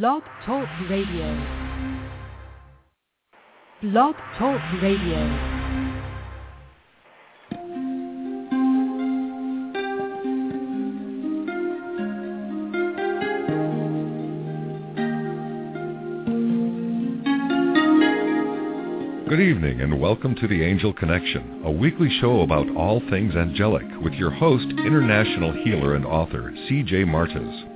[0.00, 1.36] Blog Talk Radio.
[3.82, 5.18] Blog Talk Radio.
[19.28, 23.84] Good evening and welcome to the Angel Connection, a weekly show about all things angelic
[24.02, 27.04] with your host, international healer and author, C.J.
[27.04, 27.71] Martes.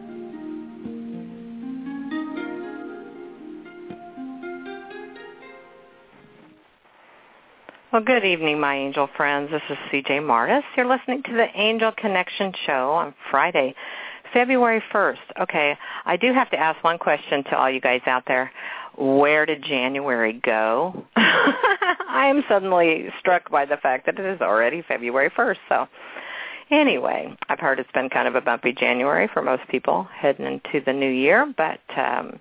[7.97, 9.51] Well, good evening, my angel friends.
[9.51, 10.67] This is CJ Martes.
[10.77, 13.75] You're listening to the Angel Connection Show on Friday,
[14.35, 15.17] February 1st.
[15.41, 18.53] Okay, I do have to ask one question to all you guys out there.
[18.99, 21.07] Where did January go?
[21.17, 25.57] I am suddenly struck by the fact that it is already February 1st.
[25.71, 25.89] So,
[26.71, 30.85] anyway, I've heard it's been kind of a bumpy January for most people heading into
[30.85, 32.39] the new year, but um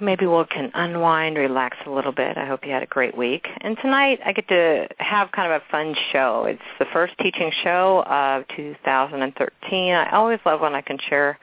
[0.00, 2.36] maybe we can unwind, relax a little bit.
[2.36, 3.46] I hope you had a great week.
[3.60, 6.44] And tonight I get to have kind of a fun show.
[6.48, 9.94] It's the first teaching show of 2013.
[9.94, 11.38] I always love when I can share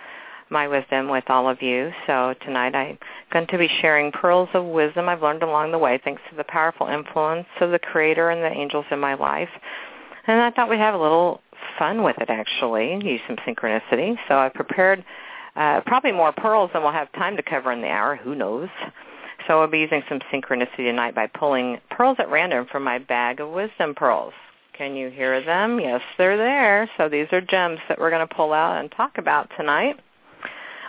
[0.50, 1.92] my wisdom with all of you.
[2.06, 2.98] So tonight I'm
[3.32, 6.44] going to be sharing pearls of wisdom I've learned along the way thanks to the
[6.44, 9.50] powerful influence of the Creator and the angels in my life.
[10.28, 11.42] And I thought we'd have a little
[11.78, 14.16] fun with it actually, use some synchronicity.
[14.28, 15.04] So I prepared
[15.56, 18.16] uh, probably more pearls than we'll have time to cover in the hour.
[18.16, 18.70] Who knows?
[19.48, 23.40] So I'll be using some synchronicity tonight by pulling pearls at random from my bag
[23.40, 24.34] of wisdom pearls.
[24.78, 25.80] Can you hear them?
[25.80, 26.90] Yes, they're there.
[26.98, 30.00] So these are gems that we're going to pull out and talk about tonight.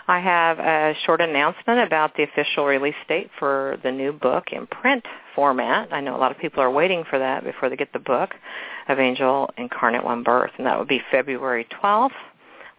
[0.07, 4.67] I have a short announcement about the official release date for the new book in
[4.67, 5.03] print
[5.35, 5.91] format.
[5.91, 8.31] I know a lot of people are waiting for that before they get the book
[8.87, 12.11] of Angel Incarnate One Birth, and that would be February 12th.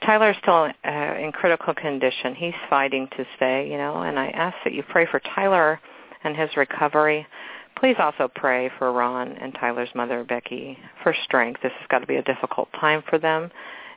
[0.05, 2.35] Tyler's still uh, in critical condition.
[2.35, 5.79] He's fighting to stay, you know, and I ask that you pray for Tyler
[6.23, 7.25] and his recovery.
[7.77, 11.61] Please also pray for Ron and Tyler's mother, Becky, for strength.
[11.61, 13.51] This has got to be a difficult time for them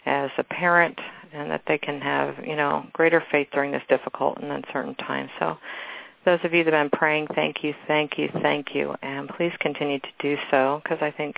[0.06, 0.98] as a parent
[1.32, 5.28] and that they can have, you know, greater faith during this difficult and uncertain time.
[5.38, 5.58] So
[6.24, 8.94] those of you that have been praying, thank you, thank you, thank you.
[9.02, 11.36] And please continue to do so because I think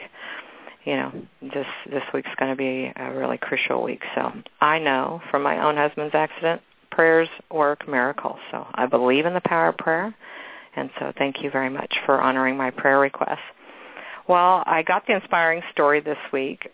[0.84, 1.12] you know,
[1.42, 4.02] this this week's going to be a really crucial week.
[4.14, 8.38] So I know from my own husband's accident, prayers work miracles.
[8.50, 10.14] So I believe in the power of prayer,
[10.76, 13.40] and so thank you very much for honoring my prayer request.
[14.28, 16.68] Well, I got the inspiring story this week,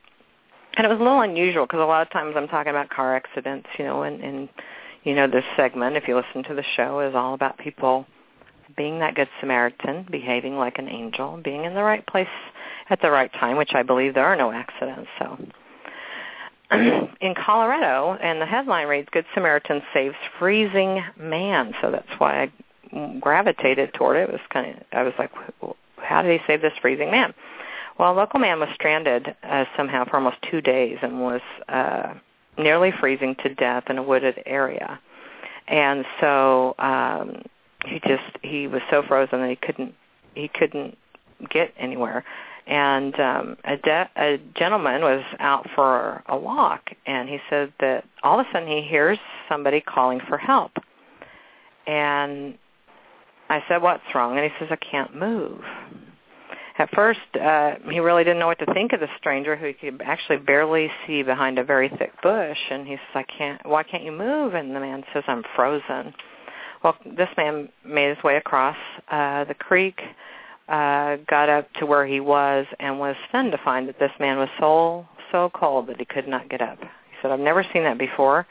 [0.77, 3.17] and it was a little unusual because a lot of times I'm talking about car
[3.17, 4.49] accidents, you know, and, and
[5.05, 8.07] you know this segment, if you listen to the show, is all about people
[8.77, 12.27] being that good Samaritan, behaving like an angel, being in the right place
[12.91, 15.09] at the right time, which I believe there are no accidents.
[15.19, 15.39] So
[17.21, 21.75] in Colorado, and the headline reads, Good Samaritan saves freezing man.
[21.81, 24.29] So that's why I gravitated toward it.
[24.29, 25.31] It was kind of, I was like,
[25.99, 27.35] how did he save this freezing man?
[27.99, 32.15] Well, a local man was stranded uh, somehow for almost two days and was uh,
[32.59, 34.99] nearly freezing to death in a wooded area.
[35.69, 37.43] And so um,
[37.87, 39.95] he just he was so frozen that he couldn't
[40.35, 40.99] he couldn't
[41.49, 42.25] get anywhere
[42.67, 48.05] and um a de- a gentleman was out for a walk and he said that
[48.23, 49.19] all of a sudden he hears
[49.49, 50.73] somebody calling for help
[51.87, 52.57] and
[53.49, 54.39] I said, what's wrong?
[54.39, 55.61] And he says, I can't move.
[56.79, 59.73] At first, uh, he really didn't know what to think of the stranger who he
[59.75, 62.59] could actually barely see behind a very thick bush.
[62.71, 64.55] And he says, I can't, why can't you move?
[64.55, 66.15] And the man says, I'm frozen.
[66.83, 68.77] Well, this man made his way across
[69.11, 70.01] uh, the creek,
[70.69, 74.39] uh, got up to where he was, and was stunned to find that this man
[74.39, 76.79] was so, so cold that he could not get up.
[76.81, 78.47] He said, I've never seen that before.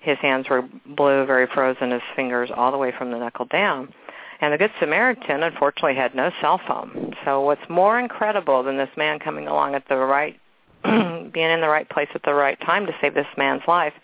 [0.00, 3.92] His hands were blue, very frozen, his fingers all the way from the knuckle down.
[4.40, 7.14] And the Good Samaritan, unfortunately, had no cell phone.
[7.24, 10.38] So what's more incredible than this man coming along at the right,
[10.84, 13.94] being in the right place at the right time to save this man's life,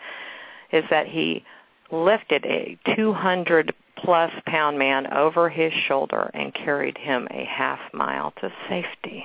[0.73, 1.45] is that he
[1.93, 8.33] lifted a 200 plus pound man over his shoulder and carried him a half mile
[8.41, 9.25] to safety.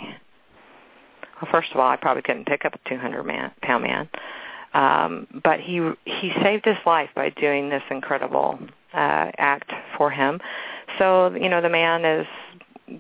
[1.41, 4.09] Well, first of all, I probably couldn't pick up a 200 man, pound man,
[4.73, 8.59] um, but he he saved his life by doing this incredible
[8.93, 10.39] uh, act for him.
[10.97, 12.27] So you know the man is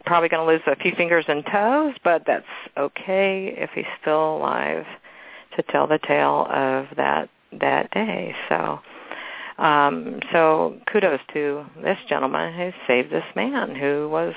[0.05, 2.45] probably going to lose a few fingers and toes, but that's
[2.77, 4.85] okay if he's still alive
[5.55, 7.29] to tell the tale of that
[7.59, 8.35] that day.
[8.47, 8.79] So
[9.59, 14.33] um, so kudos to this gentleman who saved this man who was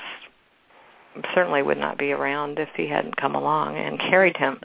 [1.33, 4.59] certainly would not be around if he hadn't come along and carried him.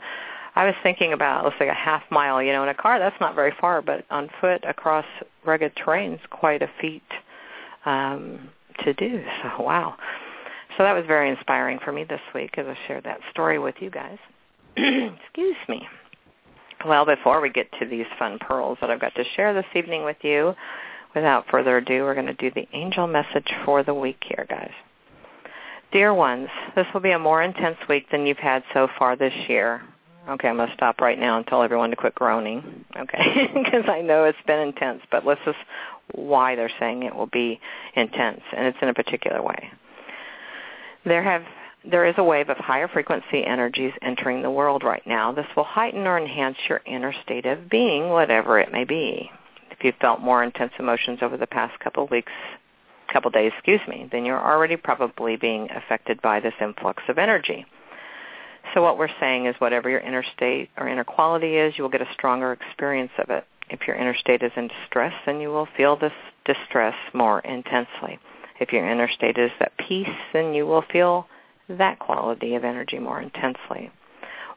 [0.55, 3.19] I was thinking about let's say a half mile, you know, in a car that's
[3.21, 5.05] not very far, but on foot across
[5.45, 7.03] rugged terrain is quite a feat
[7.85, 8.49] um,
[8.83, 9.23] to do.
[9.43, 9.95] So wow.
[10.77, 13.75] So that was very inspiring for me this week as I shared that story with
[13.79, 14.17] you guys.
[14.77, 15.87] Excuse me.
[16.85, 20.05] Well, before we get to these fun pearls that I've got to share this evening
[20.05, 20.53] with you,
[21.13, 24.71] without further ado, we're going to do the angel message for the week here, guys.
[25.91, 29.33] Dear ones, this will be a more intense week than you've had so far this
[29.49, 29.81] year.
[30.29, 33.49] Okay, I'm going to stop right now and tell everyone to quit groaning, okay?
[33.53, 35.57] Because I know it's been intense, but let's just
[36.13, 37.59] why they're saying it will be
[37.95, 39.71] intense, and it's in a particular way.
[41.05, 41.43] There have
[41.83, 45.31] there is a wave of higher frequency energies entering the world right now.
[45.31, 49.31] This will heighten or enhance your inner state of being, whatever it may be.
[49.71, 52.31] If you've felt more intense emotions over the past couple weeks,
[53.11, 57.65] couple days, excuse me, then you're already probably being affected by this influx of energy.
[58.73, 61.89] So what we're saying is whatever your inner state or inner quality is, you will
[61.89, 63.45] get a stronger experience of it.
[63.69, 66.13] If your inner state is in distress, then you will feel this
[66.45, 68.19] distress more intensely.
[68.59, 71.27] If your inner state is at peace, then you will feel
[71.77, 73.91] that quality of energy more intensely.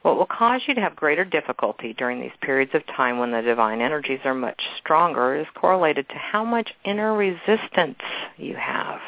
[0.01, 3.41] What will cause you to have greater difficulty during these periods of time when the
[3.41, 7.99] divine energies are much stronger is correlated to how much inner resistance
[8.37, 8.99] you have.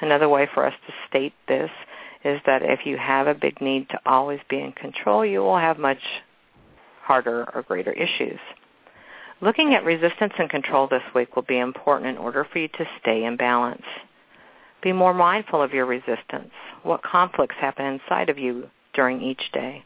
[0.00, 1.70] Another way for us to state this
[2.24, 5.58] is that if you have a big need to always be in control, you will
[5.58, 5.98] have much
[7.02, 8.38] harder or greater issues.
[9.40, 12.88] Looking at resistance and control this week will be important in order for you to
[13.00, 13.84] stay in balance.
[14.82, 16.50] Be more mindful of your resistance.
[16.82, 19.84] What conflicts happen inside of you during each day?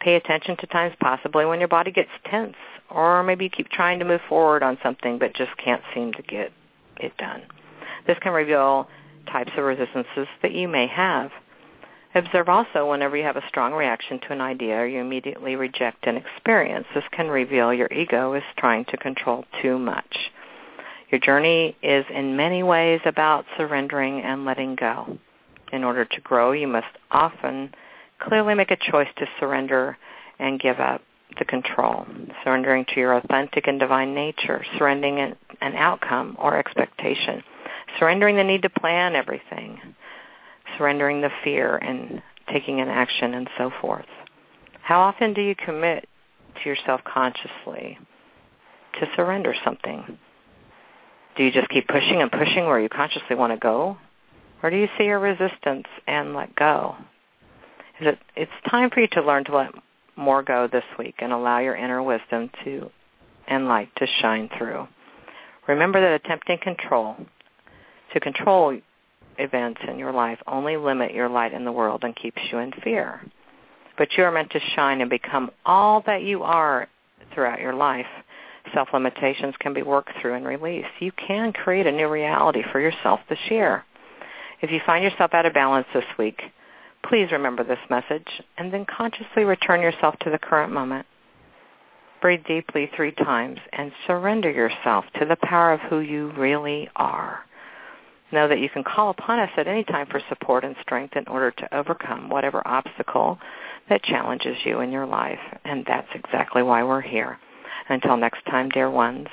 [0.00, 2.56] Pay attention to times possibly when your body gets tense
[2.90, 6.22] or maybe you keep trying to move forward on something but just can't seem to
[6.22, 6.52] get
[6.98, 7.42] it done.
[8.06, 8.88] This can reveal
[9.30, 11.30] types of resistances that you may have.
[12.14, 16.06] Observe also whenever you have a strong reaction to an idea or you immediately reject
[16.06, 16.86] an experience.
[16.94, 20.30] This can reveal your ego is trying to control too much.
[21.12, 25.18] Your journey is in many ways about surrendering and letting go.
[25.70, 27.74] In order to grow, you must often
[28.18, 29.98] clearly make a choice to surrender
[30.38, 31.02] and give up
[31.38, 32.06] the control,
[32.42, 35.18] surrendering to your authentic and divine nature, surrendering
[35.60, 37.42] an, outcome or expectation,
[37.98, 39.80] surrendering the need to plan everything,
[40.78, 44.08] surrendering the fear and taking an action and so forth.
[44.80, 46.08] How often do you commit
[46.62, 47.98] to yourself consciously
[48.98, 50.18] to surrender something?
[51.36, 53.96] Do you just keep pushing and pushing where you consciously want to go?
[54.62, 56.96] Or do you see your resistance and let go?
[58.00, 59.70] Is it, it's time for you to learn to let
[60.16, 62.90] more go this week and allow your inner wisdom to
[63.46, 64.86] and light to shine through.
[65.68, 67.16] Remember that attempting control
[68.12, 68.78] to control
[69.38, 72.72] events in your life only limit your light in the world and keeps you in
[72.84, 73.20] fear.
[73.96, 76.88] But you are meant to shine and become all that you are
[77.32, 78.06] throughout your life
[78.74, 80.88] self-limitations can be worked through and released.
[81.00, 83.84] You can create a new reality for yourself this year.
[84.60, 86.40] If you find yourself out of balance this week,
[87.08, 91.06] please remember this message and then consciously return yourself to the current moment.
[92.20, 97.40] Breathe deeply three times and surrender yourself to the power of who you really are.
[98.30, 101.26] Know that you can call upon us at any time for support and strength in
[101.26, 103.38] order to overcome whatever obstacle
[103.88, 105.40] that challenges you in your life.
[105.64, 107.38] And that's exactly why we're here.
[107.88, 109.28] Until next time, dear ones,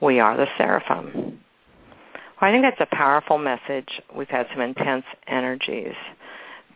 [0.00, 1.40] we are the Seraphim.
[2.40, 4.00] Well, I think that's a powerful message.
[4.14, 5.94] We've had some intense energies.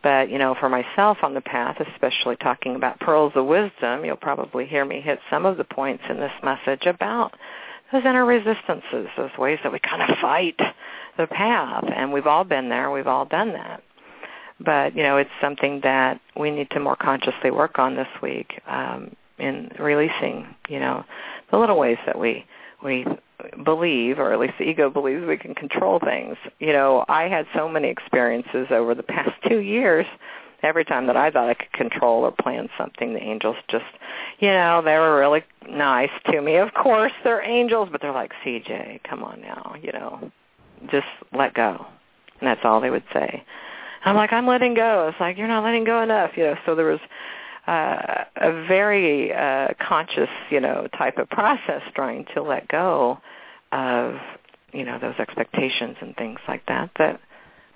[0.03, 4.15] But, you know, for myself on the path, especially talking about pearls of wisdom, you'll
[4.15, 7.33] probably hear me hit some of the points in this message about
[7.91, 10.59] those inner resistances, those ways that we kind of fight
[11.17, 11.85] the path.
[11.93, 12.91] And we've all been there.
[12.91, 13.83] We've all done that.
[14.59, 18.61] But, you know, it's something that we need to more consciously work on this week
[18.67, 21.03] um, in releasing, you know,
[21.51, 22.45] the little ways that we
[22.83, 23.05] we
[23.63, 26.37] believe, or at least the ego believes we can control things.
[26.59, 30.05] You know, I had so many experiences over the past two years.
[30.63, 33.85] Every time that I thought I could control or plan something, the angels just,
[34.39, 36.55] you know, they were really nice to me.
[36.55, 40.31] Of course, they're angels, but they're like, CJ, come on now, you know,
[40.89, 41.85] just let go.
[42.39, 43.43] And that's all they would say.
[44.03, 45.07] I'm like, I'm letting go.
[45.09, 46.55] It's like, you're not letting go enough, you know.
[46.65, 46.99] So there was
[47.67, 53.19] uh, a very uh, conscious, you know, type of process trying to let go
[53.71, 54.15] of,
[54.71, 57.19] you know, those expectations and things like that that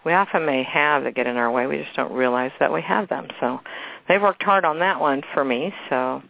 [0.05, 1.67] we often may have that get in our way.
[1.67, 3.27] We just don't realize that we have them.
[3.39, 3.59] So
[4.07, 5.73] they've worked hard on that one for me.
[5.89, 6.23] So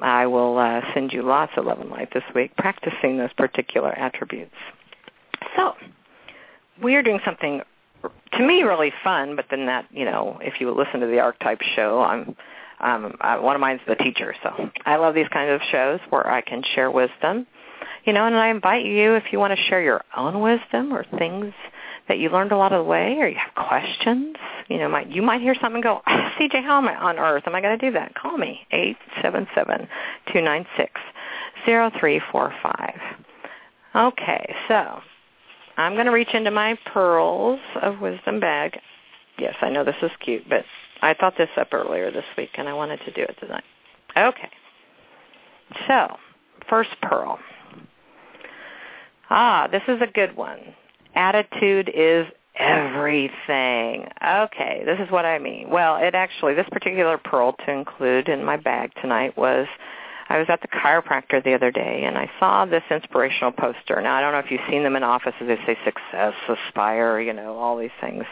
[0.00, 3.92] I will uh, send you lots of love and light this week, practicing those particular
[3.92, 4.54] attributes.
[5.56, 5.74] So
[6.82, 7.62] we are doing something
[8.32, 11.60] to me really fun, but then that, you know, if you listen to the archetype
[11.74, 12.36] show, I'm
[12.80, 16.28] um, I, one of mine's the teacher, so I love these kinds of shows where
[16.28, 17.46] I can share wisdom.
[18.04, 21.04] You know, and I invite you if you want to share your own wisdom or
[21.18, 21.52] things
[22.08, 24.36] that you learned a along the way, or you have questions.
[24.68, 27.44] You know, might you might hear something go, CJ, how am I on Earth?
[27.46, 28.14] Am I going to do that?
[28.14, 29.88] Call me eight seven seven
[30.32, 30.92] two nine six
[31.64, 32.98] zero three four five.
[33.94, 35.00] Okay, so
[35.76, 38.78] I'm going to reach into my pearls of wisdom bag.
[39.38, 40.64] Yes, I know this is cute, but
[41.02, 43.64] I thought this up earlier this week, and I wanted to do it tonight.
[44.16, 44.50] Okay.
[45.86, 46.16] So,
[46.68, 47.38] first pearl.
[49.28, 50.60] Ah, this is a good one.
[51.14, 52.26] Attitude is
[52.58, 54.08] everything.
[54.24, 55.68] Okay, this is what I mean.
[55.70, 59.66] Well, it actually, this particular pearl to include in my bag tonight was
[60.28, 64.00] I was at the chiropractor the other day and I saw this inspirational poster.
[64.00, 65.40] Now, I don't know if you've seen them in offices.
[65.40, 68.24] They say success, aspire, you know, all these things.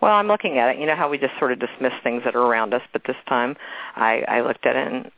[0.00, 0.80] Well, I'm looking at it.
[0.80, 3.16] You know how we just sort of dismiss things that are around us, but this
[3.28, 3.56] time
[3.94, 5.10] I, I looked at it and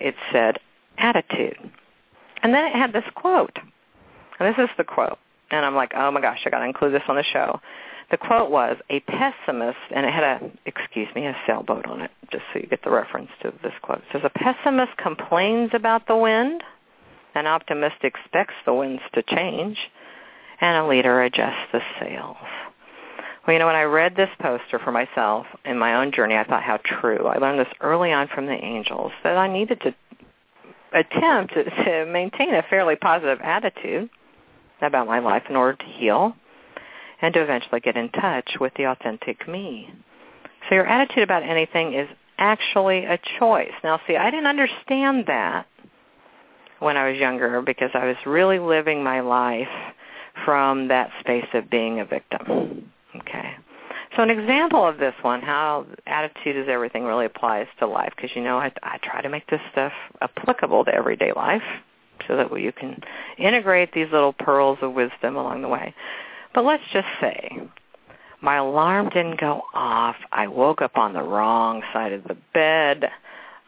[0.00, 0.58] it said
[0.98, 1.58] attitude.
[2.42, 3.58] And then it had this quote.
[4.38, 5.18] And this is the quote.
[5.50, 7.60] And I'm like, oh my gosh, I got to include this on the show.
[8.10, 12.10] The quote was, a pessimist, and it had a, excuse me, a sailboat on it,
[12.32, 13.98] just so you get the reference to this quote.
[13.98, 16.62] It says, a pessimist complains about the wind,
[17.34, 19.76] an optimist expects the winds to change,
[20.60, 22.36] and a leader adjusts the sails.
[23.48, 26.44] Well, you know, when I read this poster for myself in my own journey, I
[26.44, 27.26] thought how true.
[27.26, 29.94] I learned this early on from the angels that I needed to
[30.92, 34.10] attempt to, maintain a fairly positive attitude
[34.82, 36.36] about my life in order to heal
[37.22, 39.94] and to eventually get in touch with the authentic me.
[40.68, 43.72] So your attitude about anything is actually a choice.
[43.82, 45.66] Now, see, I didn't understand that
[46.80, 49.94] when I was younger because I was really living my life
[50.44, 52.90] from that space of being a victim.
[53.20, 53.56] Okay.
[54.16, 58.30] So an example of this one, how attitude is everything really applies to life, because
[58.34, 61.62] you know I, I try to make this stuff applicable to everyday life
[62.26, 63.00] so that you can
[63.36, 65.94] integrate these little pearls of wisdom along the way.
[66.54, 67.60] But let's just say
[68.40, 70.16] my alarm didn't go off.
[70.32, 73.10] I woke up on the wrong side of the bed.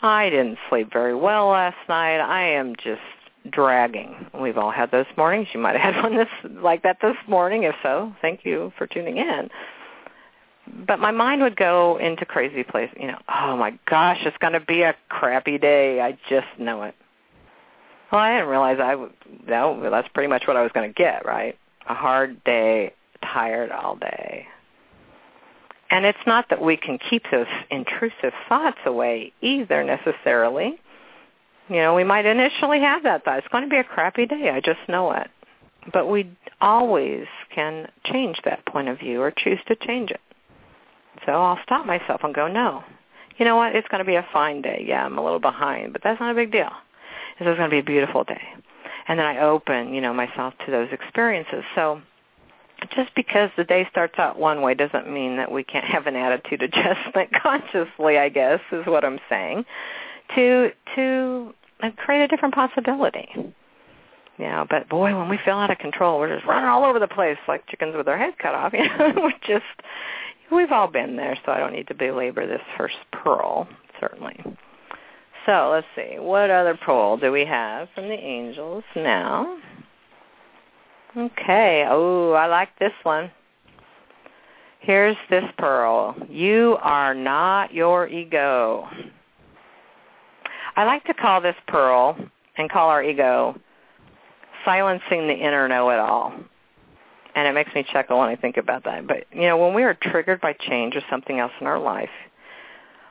[0.02, 2.20] I didn't sleep very well last night.
[2.20, 3.00] I am just
[3.48, 4.26] dragging.
[4.38, 5.48] We've all had those mornings.
[5.54, 6.28] You might have had one this
[6.62, 7.62] like that this morning.
[7.62, 9.48] If so, thank you for tuning in.
[10.86, 12.90] But my mind would go into crazy place.
[12.98, 16.00] You know, oh my gosh, it's going to be a crappy day.
[16.00, 16.94] I just know it.
[18.12, 19.12] Well, I didn't realize I would.
[19.46, 21.24] No, that's pretty much what I was going to get.
[21.24, 21.56] Right,
[21.88, 22.92] a hard day,
[23.22, 24.46] tired all day.
[25.90, 30.80] And it's not that we can keep those intrusive thoughts away either necessarily
[31.70, 33.38] you know, we might initially have that thought.
[33.38, 34.50] It's going to be a crappy day.
[34.52, 35.28] I just know it.
[35.92, 40.20] But we always can change that point of view or choose to change it.
[41.24, 42.82] So I'll stop myself and go, no.
[43.38, 43.74] You know what?
[43.74, 44.84] It's going to be a fine day.
[44.86, 46.70] Yeah, I'm a little behind, but that's not a big deal.
[47.38, 48.42] This is going to be a beautiful day.
[49.08, 51.64] And then I open, you know, myself to those experiences.
[51.74, 52.02] So
[52.94, 56.16] just because the day starts out one way doesn't mean that we can't have an
[56.16, 59.64] attitude adjustment consciously, I guess, is what I'm saying.
[60.34, 63.28] To to and create a different possibility.
[64.38, 67.08] Know, but boy, when we feel out of control, we're just running all over the
[67.08, 68.72] place like chickens with their head cut off.
[68.76, 69.66] You know, we're just
[70.50, 73.68] we've all been there, so I don't need to belabor this first pearl,
[74.00, 74.42] certainly.
[75.44, 79.58] So let's see, what other pearl do we have from the angels now?
[81.16, 81.84] Okay.
[81.88, 83.30] Oh, I like this one.
[84.80, 86.16] Here's this pearl.
[86.28, 88.88] You are not your ego.
[90.80, 92.16] I like to call this pearl
[92.56, 93.54] and call our ego
[94.64, 96.32] silencing the inner know-it-all.
[97.34, 99.06] And it makes me chuckle when I think about that.
[99.06, 102.08] But, you know, when we are triggered by change or something else in our life,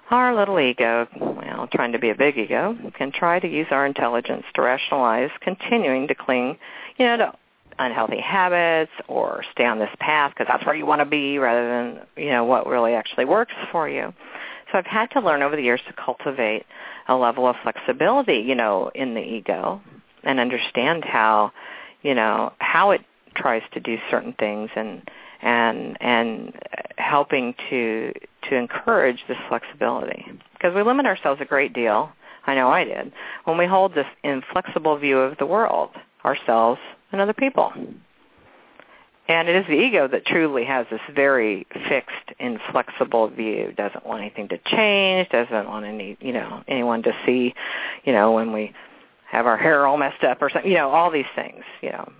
[0.10, 3.86] our little ego, well, trying to be a big ego, can try to use our
[3.86, 6.58] intelligence to rationalize continuing to cling,
[6.98, 7.34] you know, to
[7.78, 11.70] unhealthy habits or stay on this path because that's where you want to be rather
[11.70, 14.12] than, you know, what really actually works for you.
[14.72, 16.66] So I've had to learn over the years to cultivate
[17.08, 19.82] a level of flexibility, you know, in the ego
[20.24, 21.52] and understand how,
[22.02, 23.02] you know, how it
[23.36, 25.10] tries to do certain things and
[25.42, 26.54] and and
[26.98, 28.12] helping to
[28.50, 32.12] to encourage this flexibility because we limit ourselves a great deal.
[32.46, 33.12] I know I did
[33.46, 35.92] when we hold this inflexible view of the world,
[36.26, 36.80] ourselves,
[37.12, 37.72] and other people.
[39.30, 43.72] And it is the ego that truly has this very fixed, inflexible view.
[43.78, 45.30] Doesn't want anything to change.
[45.30, 47.54] Doesn't want any, you know, anyone to see,
[48.06, 48.74] you know, when we
[49.30, 50.70] have our hair all messed up or something.
[50.70, 51.64] You know, all these things.
[51.84, 52.12] You know,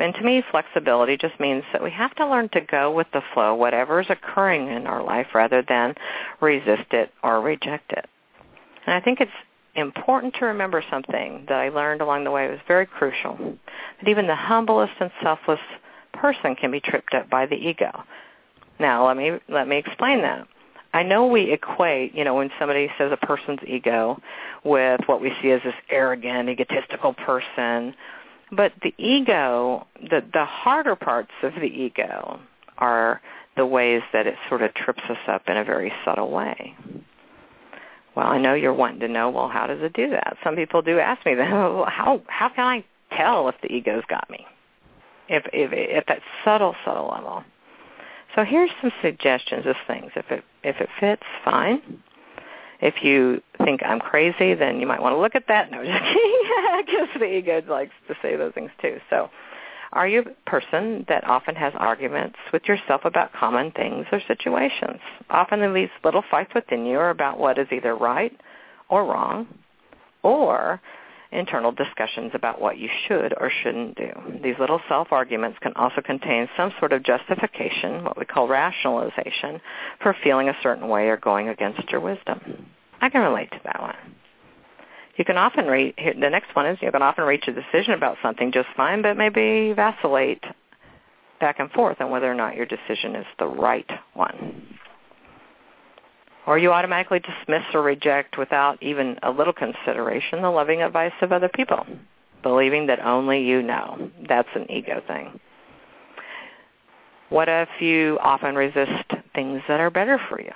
[0.00, 3.22] and to me, flexibility just means that we have to learn to go with the
[3.32, 5.94] flow, whatever is occurring in our life, rather than
[6.40, 8.06] resist it or reject it.
[8.86, 9.30] And I think it's
[9.76, 12.46] important to remember something that I learned along the way.
[12.46, 13.36] It was very crucial.
[14.00, 15.60] That even the humblest and selfless
[16.16, 18.04] person can be tripped up by the ego.
[18.78, 20.46] Now, let me let me explain that.
[20.92, 24.20] I know we equate, you know, when somebody says a person's ego
[24.64, 27.94] with what we see as this arrogant, egotistical person
[28.50, 32.40] but the ego, the, the harder parts of the ego
[32.78, 33.20] are
[33.56, 36.76] the ways that it sort of trips us up in a very subtle way.
[38.14, 40.36] Well, I know you're wanting to know, well, how does it do that?
[40.44, 41.46] Some people do ask me that.
[41.50, 42.84] How how can I
[43.16, 44.46] tell if the ego's got me?
[45.28, 47.44] If if at that subtle subtle level.
[48.34, 50.12] So here's some suggestions of things.
[50.14, 52.02] If it if it fits, fine.
[52.80, 55.70] If you think I'm crazy, then you might want to look at that.
[55.70, 58.98] No, just kidding, because the ego likes to say those things too.
[59.08, 59.30] So,
[59.92, 65.00] are you a person that often has arguments with yourself about common things or situations?
[65.30, 68.38] Often these little fights within you are about what is either right
[68.90, 69.46] or wrong,
[70.22, 70.80] or
[71.32, 74.10] internal discussions about what you should or shouldn't do.
[74.42, 79.60] These little self-arguments can also contain some sort of justification, what we call rationalization,
[80.02, 82.66] for feeling a certain way or going against your wisdom.
[83.00, 83.96] I can relate to that one.
[85.16, 88.18] You can often reach, the next one is you can often reach a decision about
[88.22, 90.44] something just fine, but maybe vacillate
[91.40, 94.78] back and forth on whether or not your decision is the right one
[96.46, 101.32] or you automatically dismiss or reject without even a little consideration the loving advice of
[101.32, 101.84] other people,
[102.42, 104.10] believing that only you know.
[104.28, 105.40] That's an ego thing.
[107.28, 110.52] What if you often resist things that are better for you?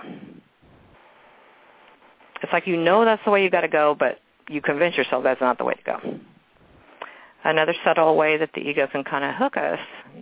[2.42, 5.24] It's like you know that's the way you've got to go, but you convince yourself
[5.24, 6.20] that's not the way to go.
[7.42, 9.78] Another subtle way that the ego can kind of hook us,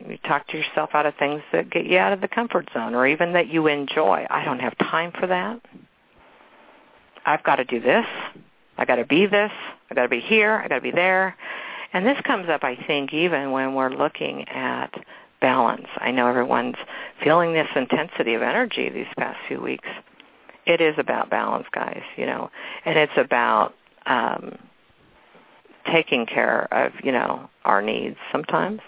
[0.09, 2.94] you talk to yourself out of things that get you out of the comfort zone
[2.94, 4.27] or even that you enjoy.
[4.31, 5.61] I don't have time for that.
[7.24, 8.07] I've got to do this.
[8.77, 9.53] I got to be this.
[9.90, 10.62] I got to be here.
[10.64, 11.37] I got to be there.
[11.92, 14.92] And this comes up, I think, even when we're looking at
[15.40, 15.87] balance.
[15.96, 16.77] I know everyone's
[17.22, 19.88] feeling this intensity of energy these past few weeks.
[20.66, 22.51] It is about balance, guys, you know,
[22.85, 23.74] and it's about
[24.07, 24.59] um,
[25.90, 28.81] taking care of, you know, our needs sometimes,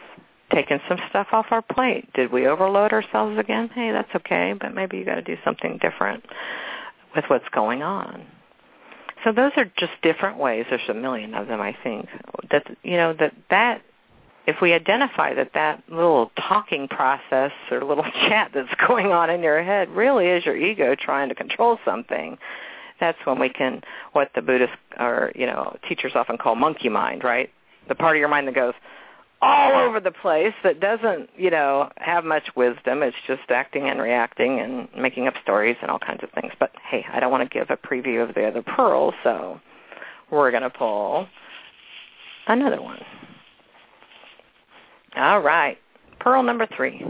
[0.52, 2.12] taking some stuff off our plate.
[2.14, 3.70] Did we overload ourselves again?
[3.74, 6.24] Hey, that's okay, but maybe you got to do something different
[7.14, 8.26] with what's going on.
[9.24, 10.64] So those are just different ways.
[10.70, 12.08] There's a million of them, I think.
[12.50, 13.82] That you know that that
[14.46, 19.42] if we identify that that little talking process or little chat that's going on in
[19.42, 22.38] your head really is your ego trying to control something,
[22.98, 23.82] that's when we can
[24.12, 27.50] what the Buddhists or you know teachers often call monkey mind, right?
[27.88, 28.74] The part of your mind that goes
[29.42, 33.02] all over the place that doesn't you know have much wisdom.
[33.02, 36.52] It's just acting and reacting and making up stories and all kinds of things.
[36.58, 39.60] But hey, I don't want to give a preview of the other pearls, so
[40.30, 41.26] we're going to pull
[42.46, 43.00] another one.
[45.16, 45.78] All right,
[46.20, 47.04] pearl number three.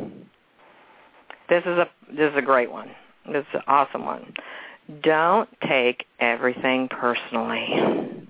[1.48, 2.90] This is a this is a great one.
[3.26, 4.32] This is an awesome one.
[5.02, 8.28] Don't take everything personally.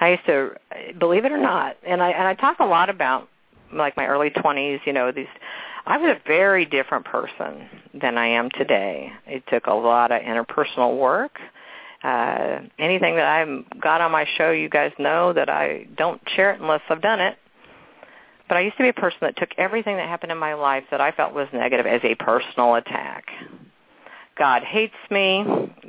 [0.00, 0.50] I used to
[0.98, 3.28] believe it or not, and I and I talk a lot about
[3.72, 5.26] like my early 20s, you know, these
[5.86, 9.12] I was a very different person than I am today.
[9.26, 11.38] It took a lot of interpersonal work.
[12.02, 16.52] Uh anything that I've got on my show, you guys know that I don't share
[16.52, 17.36] it unless I've done it.
[18.48, 20.84] But I used to be a person that took everything that happened in my life
[20.90, 23.26] that I felt was negative as a personal attack.
[24.38, 25.44] God hates me,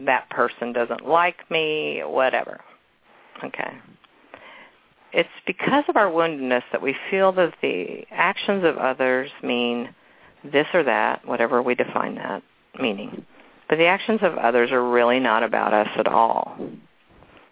[0.06, 2.60] that person doesn't like me, whatever.
[3.44, 3.78] Okay.
[5.12, 9.94] It's because of our woundedness that we feel that the actions of others mean
[10.44, 12.44] this or that, whatever we define that
[12.80, 13.26] meaning.
[13.68, 16.58] But the actions of others are really not about us at all.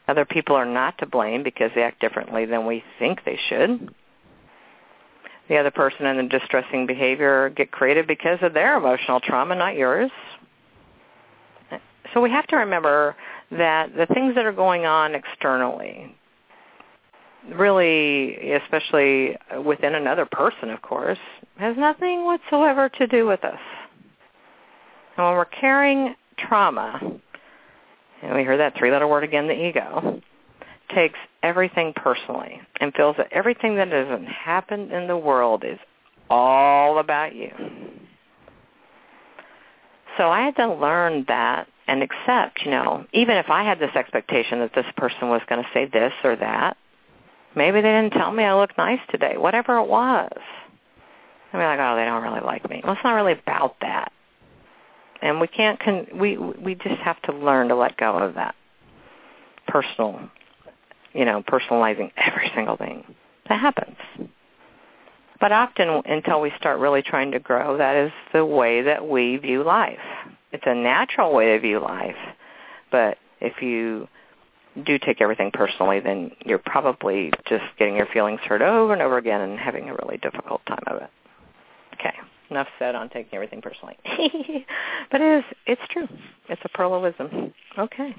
[0.08, 3.94] Other people are not to blame because they act differently than we think they should.
[5.50, 9.76] The other person in the distressing behavior get created because of their emotional trauma, not
[9.76, 10.12] yours.
[12.14, 13.16] So we have to remember
[13.52, 16.16] that the things that are going on externally,
[17.56, 21.20] really, especially within another person, of course,
[21.58, 23.60] has nothing whatsoever to do with us.
[25.16, 27.00] And when we're carrying trauma,
[28.22, 30.22] and we hear that three-letter word again, the ego,
[30.94, 35.80] takes everything personally and feels that everything that has happened in the world is
[36.30, 37.52] all about you.
[40.18, 43.96] So I had to learn that and accept, you know, even if I had this
[43.96, 46.78] expectation that this person was going to say this or that,
[47.56, 50.32] maybe they didn't tell me I look nice today, whatever it was.
[51.54, 52.82] I'd be like, oh, they don't really like me.
[52.84, 54.12] Well, it's not really about that.
[55.22, 58.56] And we can't con- we we just have to learn to let go of that
[59.68, 60.30] personal
[61.14, 63.04] you know personalizing every single thing
[63.50, 63.98] that happens.
[65.40, 69.38] But often until we start really trying to grow that is the way that we
[69.38, 70.00] view life.
[70.52, 72.16] It's a natural way to view life.
[72.92, 74.08] But if you
[74.86, 79.18] do take everything personally then you're probably just getting your feelings hurt over and over
[79.18, 81.10] again and having a really difficult time of it
[81.94, 82.14] okay
[82.50, 83.98] enough said on taking everything personally.
[85.12, 86.08] but it is, it's true.
[86.50, 87.54] It's a pearl of wisdom.
[87.78, 88.16] Okay.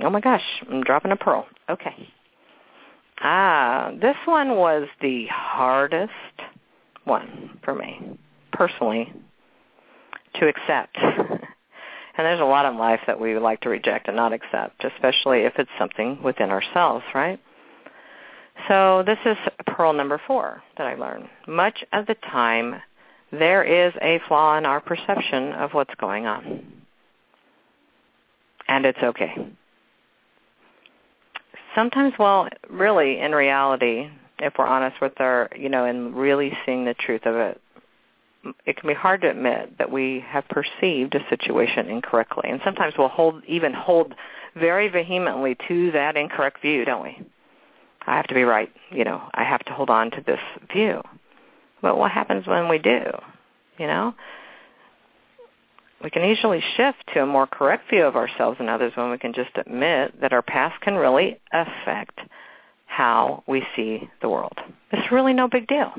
[0.00, 1.46] Oh my gosh, I'm dropping a pearl.
[1.68, 2.08] Okay.
[3.20, 6.12] Ah, this one was the hardest
[7.04, 8.18] one for me,
[8.52, 9.12] personally,
[10.36, 10.96] to accept.
[12.18, 14.84] And there's a lot in life that we would like to reject and not accept,
[14.84, 17.40] especially if it's something within ourselves, right?
[18.66, 21.28] So this is pearl number four that I learned.
[21.46, 22.82] Much of the time,
[23.30, 26.66] there is a flaw in our perception of what's going on.
[28.66, 29.34] And it's okay.
[31.76, 36.84] Sometimes, well, really, in reality, if we're honest with our, you know, and really seeing
[36.84, 37.60] the truth of it,
[38.66, 42.48] it can be hard to admit that we have perceived a situation incorrectly.
[42.50, 44.14] And sometimes we'll hold, even hold
[44.54, 47.18] very vehemently to that incorrect view, don't we?
[48.06, 48.70] I have to be right.
[48.90, 50.40] You know, I have to hold on to this
[50.72, 51.02] view.
[51.82, 53.02] But what happens when we do?
[53.78, 54.14] You know?
[56.02, 59.18] We can easily shift to a more correct view of ourselves and others when we
[59.18, 62.20] can just admit that our past can really affect
[62.86, 64.56] how we see the world.
[64.92, 65.92] It's really no big deal.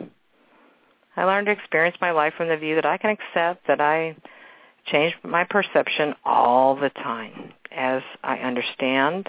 [1.19, 4.15] I learned to experience my life from the view that I can accept that I
[4.85, 9.27] change my perception all the time as I understand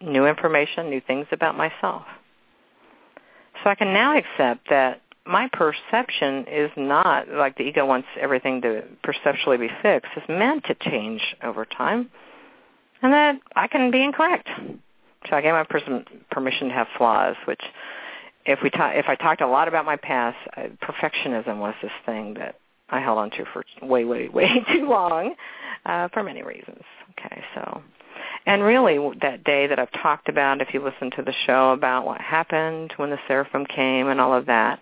[0.00, 2.04] new information, new things about myself.
[3.64, 8.62] So I can now accept that my perception is not like the ego wants everything
[8.62, 10.12] to perceptually be fixed.
[10.16, 12.10] It's meant to change over time,
[13.02, 14.48] and that I can be incorrect.
[15.28, 17.62] So I gave my person permission to have flaws, which
[18.46, 21.92] if we ta- if I talked a lot about my past, uh, perfectionism was this
[22.06, 22.56] thing that
[22.90, 25.34] I held on to for way, way, way too long,
[25.86, 26.82] uh, for many reasons.
[27.18, 27.82] Okay, so
[28.46, 32.04] and really, that day that I've talked about, if you listen to the show about
[32.04, 34.80] what happened when the seraphim came and all of that,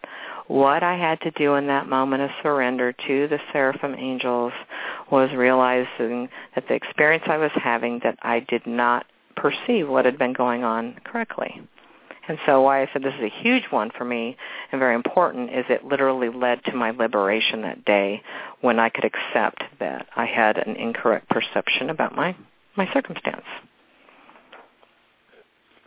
[0.49, 4.53] what I had to do in that moment of surrender to the seraphim angels
[5.11, 10.19] was realizing that the experience I was having that I did not perceive what had
[10.19, 11.63] been going on correctly.
[12.29, 14.37] And so why I said this is a huge one for me
[14.71, 18.23] and very important is it literally led to my liberation that day
[18.61, 22.37] when I could accept that I had an incorrect perception about my,
[22.77, 23.45] my circumstance.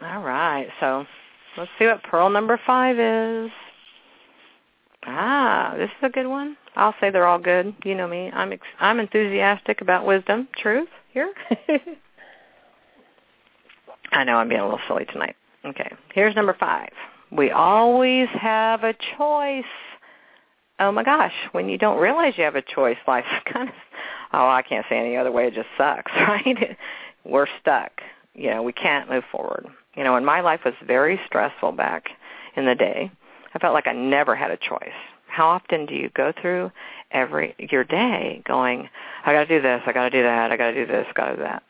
[0.01, 1.05] All right, so
[1.57, 3.49] let's see what pearl number five is.
[5.05, 6.57] Ah, this is a good one.
[6.75, 7.73] I'll say they're all good.
[7.85, 8.29] You know me.
[8.33, 11.31] I'm ex- I'm enthusiastic about wisdom, truth here.
[14.11, 15.35] I know I'm being a little silly tonight.
[15.65, 16.91] Okay, here's number five.
[17.31, 19.63] We always have a choice.
[20.79, 23.75] Oh my gosh, when you don't realize you have a choice, life's kind of,
[24.33, 25.47] oh, I can't say any other way.
[25.47, 26.77] It just sucks, right?
[27.23, 27.91] We're stuck.
[28.33, 29.67] You know, we can't move forward.
[29.95, 32.09] You know, and my life was very stressful back
[32.57, 33.11] in the day
[33.55, 34.89] I felt like I never had a choice.
[35.27, 36.71] How often do you go through
[37.11, 38.89] every your day going,
[39.25, 41.07] I got to do this, I got to do that, I got to do this,
[41.15, 41.63] got to do that.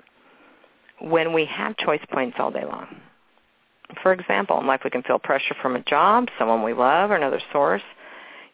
[0.99, 2.87] When we have choice points all day long.
[4.01, 7.15] For example, in life we can feel pressure from a job, someone we love, or
[7.15, 7.83] another source.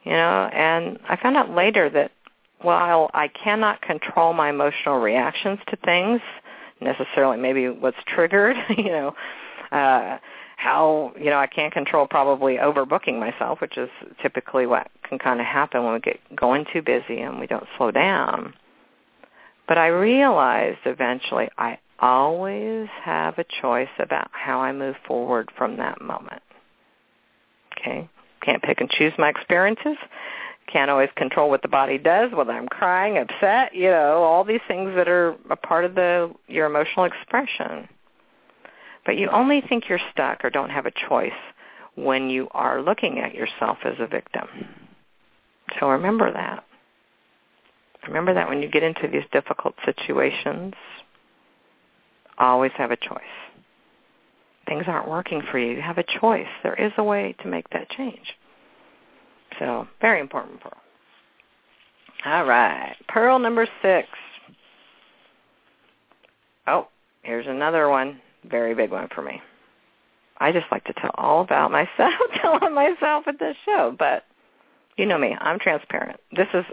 [0.03, 2.11] You know, and I found out later that
[2.61, 6.21] while I cannot control my emotional reactions to things,
[6.79, 9.15] necessarily maybe what's triggered, you know,
[9.71, 10.17] uh
[10.61, 13.89] how you know I can't control probably overbooking myself, which is
[14.21, 17.65] typically what can kind of happen when we get going too busy and we don't
[17.77, 18.53] slow down.
[19.67, 25.77] But I realized eventually I always have a choice about how I move forward from
[25.77, 26.41] that moment.
[27.77, 28.09] Okay?
[28.41, 29.97] Can't pick and choose my experiences.
[30.71, 34.61] Can't always control what the body does, whether I'm crying, upset, you know, all these
[34.67, 37.87] things that are a part of the your emotional expression.
[39.05, 41.31] But you only think you're stuck or don't have a choice
[41.95, 44.47] when you are looking at yourself as a victim.
[45.79, 46.63] So remember that.
[48.07, 50.73] Remember that when you get into these difficult situations,
[52.41, 53.21] always have a choice.
[54.67, 55.73] Things aren't working for you.
[55.75, 56.47] You have a choice.
[56.63, 58.35] There is a way to make that change.
[59.59, 60.77] So, very important pearl.
[62.25, 62.95] All right.
[63.07, 64.07] Pearl number six.
[66.67, 66.87] Oh,
[67.23, 69.41] here's another one very big one for me.
[70.37, 74.23] I just like to tell all about myself, tell on myself at this show, but
[74.97, 76.19] you know me, I'm transparent.
[76.35, 76.65] This is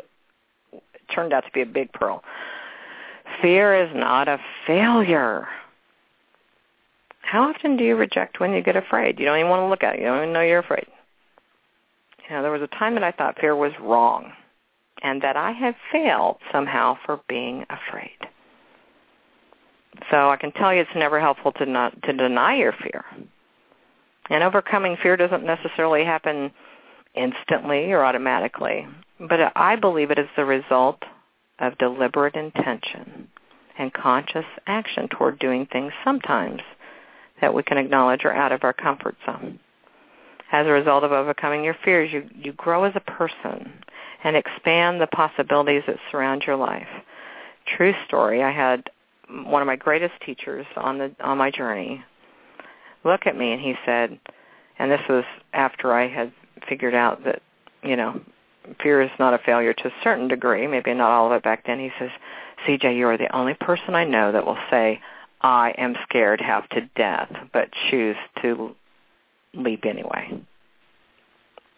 [1.15, 2.23] turned out to be a big pearl.
[3.41, 5.49] Fear is not a failure.
[7.23, 9.19] How often do you reject when you get afraid?
[9.19, 10.01] You don't even want to look at it.
[10.01, 10.87] You don't even know you're afraid.
[12.29, 14.33] You know, there was a time that I thought fear was wrong
[15.03, 18.17] and that I had failed somehow for being afraid.
[20.11, 23.05] So I can tell you it's never helpful to not to deny your fear.
[24.31, 26.51] And overcoming fear doesn't necessarily happen
[27.15, 28.87] instantly or automatically,
[29.19, 31.03] but I believe it is the result
[31.59, 33.29] of deliberate intention
[33.79, 36.61] and conscious action toward doing things sometimes
[37.41, 39.59] that we can acknowledge are out of our comfort zone.
[40.51, 43.73] As a result of overcoming your fears, you, you grow as a person
[44.25, 46.89] and expand the possibilities that surround your life.
[47.77, 48.91] True story, I had
[49.29, 52.03] one of my greatest teachers on the on my journey
[53.05, 54.19] look at me and he said
[54.79, 56.33] and this was after I had
[56.69, 57.43] figured out that
[57.83, 58.21] you know
[58.83, 61.67] fear is not a failure to a certain degree maybe not all of it back
[61.67, 62.11] then he says
[62.67, 65.01] CJ you are the only person I know that will say
[65.41, 68.75] I am scared half to death but choose to
[69.55, 70.41] leap anyway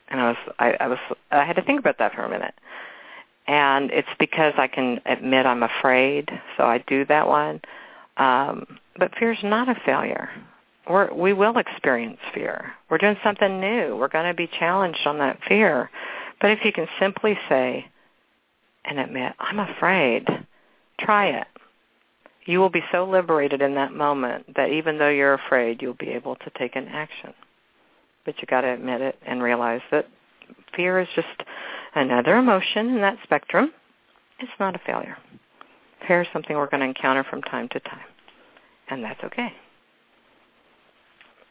[0.09, 0.99] and I was I, I was
[1.31, 2.55] I had to think about that for a minute
[3.51, 7.61] and it's because I can admit I'm afraid, so I do that one.
[8.17, 10.31] Um, but fear is not a failure.
[10.89, 12.73] We're, we will experience fear.
[12.89, 13.97] We're doing something new.
[13.97, 15.91] We're going to be challenged on that fear.
[16.41, 17.87] But if you can simply say
[18.85, 20.27] and admit, I'm afraid,
[20.99, 21.47] try it.
[22.47, 26.09] You will be so liberated in that moment that even though you're afraid, you'll be
[26.09, 27.35] able to take an action.
[28.25, 30.09] But you got to admit it and realize that
[30.75, 31.29] fear is just
[31.95, 33.73] another emotion in that spectrum.
[34.39, 35.17] It's not a failure.
[36.07, 38.01] Fear is something we're going to encounter from time to time,
[38.89, 39.53] and that's okay.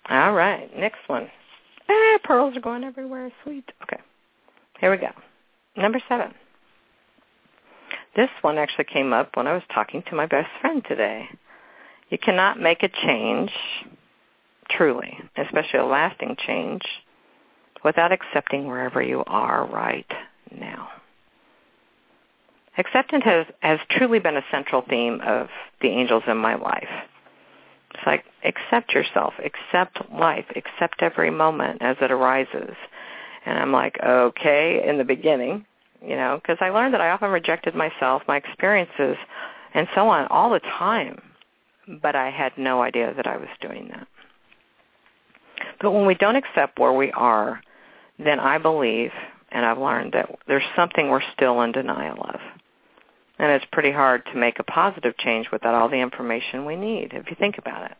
[0.09, 1.29] All right, next one.
[1.87, 3.31] Ah, pearls are going everywhere.
[3.43, 3.71] Sweet.
[3.83, 4.01] Okay,
[4.79, 5.11] here we go.
[5.75, 6.33] Number seven.
[8.15, 11.27] This one actually came up when I was talking to my best friend today.
[12.09, 13.51] You cannot make a change,
[14.69, 16.81] truly, especially a lasting change,
[17.83, 20.11] without accepting wherever you are right
[20.51, 20.89] now.
[22.77, 25.47] Acceptance has, has truly been a central theme of
[25.81, 26.89] the angels in my life.
[27.93, 32.75] It's like accept yourself, accept life, accept every moment as it arises.
[33.45, 35.65] And I'm like, okay, in the beginning,
[36.01, 39.17] you know, because I learned that I often rejected myself, my experiences,
[39.73, 41.21] and so on all the time.
[42.01, 44.07] But I had no idea that I was doing that.
[45.81, 47.61] But when we don't accept where we are,
[48.17, 49.11] then I believe,
[49.51, 52.39] and I've learned that there's something we're still in denial of.
[53.39, 57.13] And it's pretty hard to make a positive change without all the information we need,
[57.13, 57.97] if you think about it.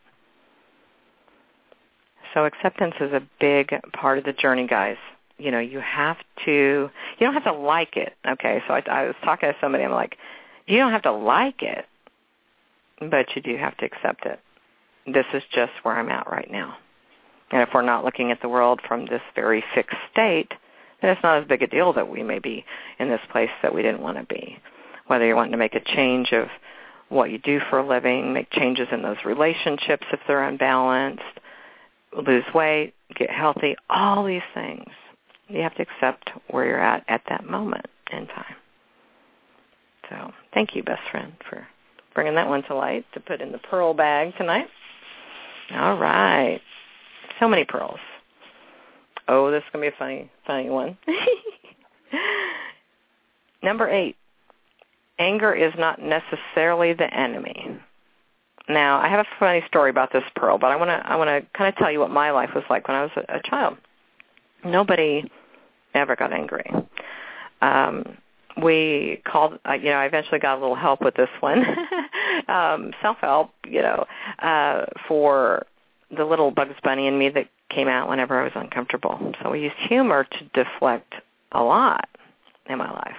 [2.34, 4.98] So acceptance is a big part of the journey, guys.
[5.40, 8.14] You know, you have to, you don't have to like it.
[8.28, 10.18] Okay, so I, I was talking to somebody, I'm like,
[10.68, 11.86] you don't have to like it,
[13.00, 14.40] but you do have to accept it.
[15.08, 16.78] This is just where I'm at right now.
[17.52, 20.52] And if we're not looking at the world from this very fixed state,
[21.02, 22.66] then it's not as big a deal that we may be
[23.00, 24.60] in this place that we didn't want to be.
[25.08, 26.48] Whether you're wanting to make a change of
[27.08, 31.24] what you do for a living, make changes in those relationships if they're unbalanced,
[32.16, 34.90] lose weight, get healthy, all these things.
[35.50, 38.56] You have to accept where you're at at that moment in time.
[40.10, 41.68] So thank you, best friend, for
[42.14, 44.68] bringing that one to light to put in the pearl bag tonight.
[45.72, 46.62] All right.
[47.40, 48.00] So many pearls.
[49.28, 50.98] Oh, this is going to be a funny, funny one.
[53.64, 54.16] Number eight,
[55.20, 57.78] anger is not necessarily the enemy.
[58.68, 61.30] Now, I have a funny story about this pearl, but I want to I want
[61.30, 63.42] to kind of tell you what my life was like when I was a, a
[63.44, 63.78] child.
[64.64, 65.30] Nobody
[65.94, 66.70] ever got angry.
[67.62, 68.18] Um,
[68.62, 71.64] we called, uh, you know, I eventually got a little help with this one,
[72.48, 74.06] um, self-help, you know,
[74.40, 75.66] uh, for
[76.16, 79.34] the little Bugs Bunny in me that came out whenever I was uncomfortable.
[79.42, 81.14] So we used humor to deflect
[81.52, 82.10] a lot
[82.68, 83.18] in my life.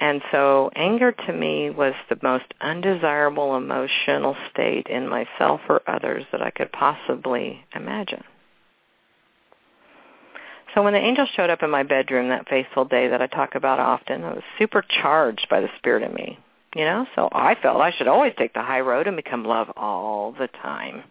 [0.00, 6.24] And so anger to me was the most undesirable emotional state in myself or others
[6.32, 8.24] that I could possibly imagine.
[10.74, 13.54] So when the angel showed up in my bedroom that fateful day that I talk
[13.54, 16.38] about often, I was supercharged by the spirit in me.
[16.76, 19.68] You know, so I felt I should always take the high road and become love
[19.76, 21.02] all the time.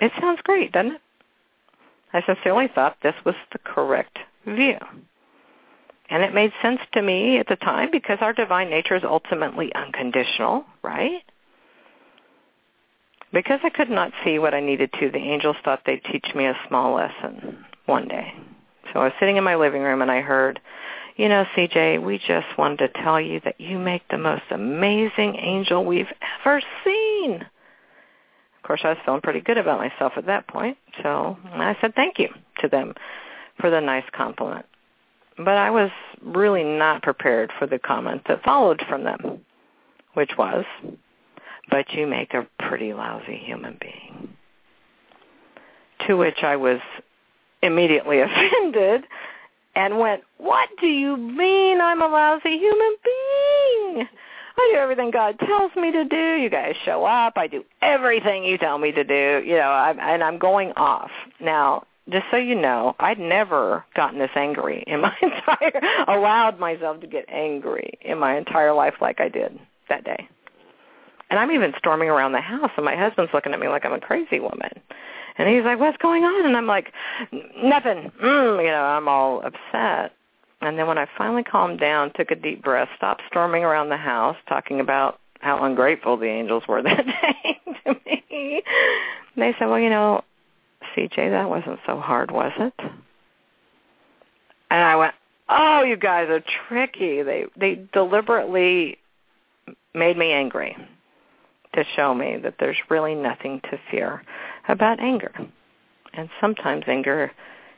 [0.00, 1.00] It sounds great, doesn't it?
[2.12, 4.78] I sincerely thought this was the correct view.
[6.10, 9.74] And it made sense to me at the time because our divine nature is ultimately
[9.74, 11.22] unconditional, right?
[13.32, 16.46] Because I could not see what I needed to, the angels thought they'd teach me
[16.46, 18.32] a small lesson one day.
[18.92, 20.60] So I was sitting in my living room and I heard,
[21.16, 25.36] you know, CJ, we just wanted to tell you that you make the most amazing
[25.36, 26.06] angel we've
[26.44, 27.34] ever seen.
[28.56, 31.94] Of course, I was feeling pretty good about myself at that point, so I said
[31.94, 32.28] thank you
[32.60, 32.94] to them
[33.60, 34.66] for the nice compliment.
[35.36, 35.90] But I was
[36.22, 39.40] really not prepared for the comment that followed from them,
[40.14, 40.64] which was,
[41.70, 44.28] but you make a pretty lousy human being.
[46.06, 46.80] To which I was
[47.62, 49.04] immediately offended
[49.74, 54.08] and went, what do you mean I'm a lousy human being?
[54.56, 56.34] I do everything God tells me to do.
[56.34, 57.34] You guys show up.
[57.36, 59.42] I do everything you tell me to do.
[59.46, 61.10] You know, I'm, and I'm going off.
[61.40, 67.00] Now, just so you know, I'd never gotten this angry in my entire, allowed myself
[67.02, 70.28] to get angry in my entire life like I did that day.
[71.30, 73.92] And I'm even storming around the house, and my husband's looking at me like I'm
[73.92, 74.70] a crazy woman.
[75.38, 76.92] And he's like, "What's going on?" And I'm like,
[77.32, 80.12] "Nothing." Mm, you know, I'm all upset.
[80.60, 83.96] And then when I finally calmed down, took a deep breath, stopped storming around the
[83.96, 88.62] house, talking about how ungrateful the angels were that day to me.
[89.36, 90.24] they said, "Well, you know,
[90.96, 92.74] CJ, that wasn't so hard, was it?"
[94.70, 95.14] And I went,
[95.48, 97.22] "Oh, you guys are tricky.
[97.22, 98.98] They they deliberately
[99.94, 100.76] made me angry
[101.74, 104.22] to show me that there's really nothing to fear
[104.68, 105.32] about anger.
[106.14, 107.32] And sometimes anger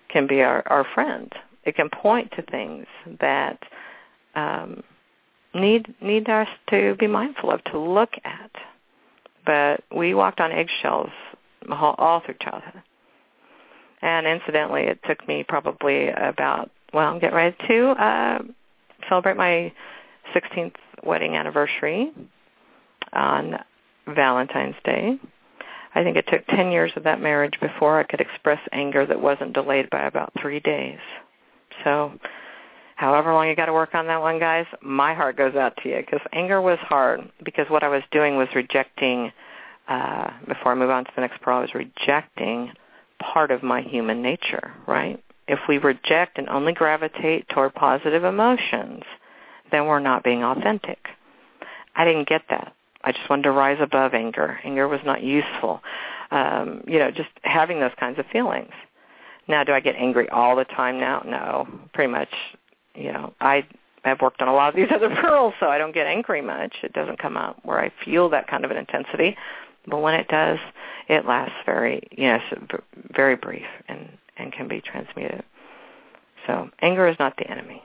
[0.08, 1.32] can be our, our friend.
[1.64, 2.86] It can point to things
[3.20, 3.58] that
[4.34, 4.82] um,
[5.54, 8.50] need need us to be mindful of, to look at.
[9.44, 11.10] But we walked on eggshells
[11.70, 12.82] all, all through childhood.
[14.02, 18.38] And incidentally, it took me probably about, well, I'm getting ready to uh,
[19.08, 19.72] celebrate my
[20.34, 20.74] 16th
[21.04, 22.12] wedding anniversary
[23.12, 23.58] on
[24.06, 25.18] Valentine's Day.
[25.94, 29.20] I think it took 10 years of that marriage before I could express anger that
[29.20, 30.98] wasn't delayed by about three days.
[31.84, 32.12] So
[32.96, 35.88] however long you got to work on that one, guys, my heart goes out to
[35.88, 39.32] you because anger was hard because what I was doing was rejecting,
[39.88, 42.72] uh, before I move on to the next pearl, I was rejecting
[43.20, 45.22] part of my human nature, right?
[45.48, 49.02] If we reject and only gravitate toward positive emotions,
[49.72, 50.98] then we're not being authentic.
[51.96, 52.74] I didn't get that.
[53.02, 54.60] I just wanted to rise above anger.
[54.64, 55.82] Anger was not useful.
[56.30, 58.72] Um, you know, just having those kinds of feelings.
[59.48, 61.22] Now, do I get angry all the time now?
[61.26, 62.28] No, pretty much.
[62.94, 63.66] You know, I
[64.04, 66.74] have worked on a lot of these other pearls, so I don't get angry much.
[66.82, 69.36] It doesn't come out where I feel that kind of an intensity.
[69.86, 70.58] But when it does,
[71.08, 72.38] it lasts very, you know,
[73.14, 75.42] very brief and and can be transmuted.
[76.46, 77.82] So anger is not the enemy.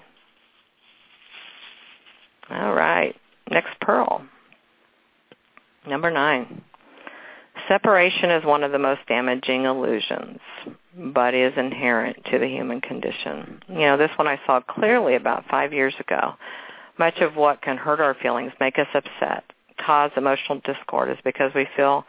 [2.49, 3.15] All right,
[3.49, 4.25] next pearl.
[5.87, 6.63] Number nine.
[7.67, 10.39] Separation is one of the most damaging illusions,
[10.95, 13.61] but is inherent to the human condition.
[13.69, 16.33] You know, this one I saw clearly about five years ago.
[16.99, 19.43] Much of what can hurt our feelings, make us upset,
[19.83, 22.05] cause emotional discord is because we feel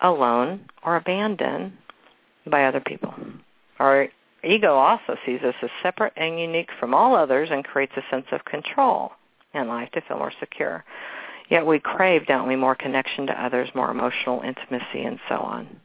[0.00, 1.72] alone or abandoned
[2.46, 3.14] by other people.
[3.78, 4.08] Our
[4.42, 8.26] ego also sees us as separate and unique from all others and creates a sense
[8.32, 9.12] of control
[9.54, 10.84] in life to feel more secure.
[11.50, 15.80] Yet we crave, don't we, more connection to others, more emotional intimacy, and so on.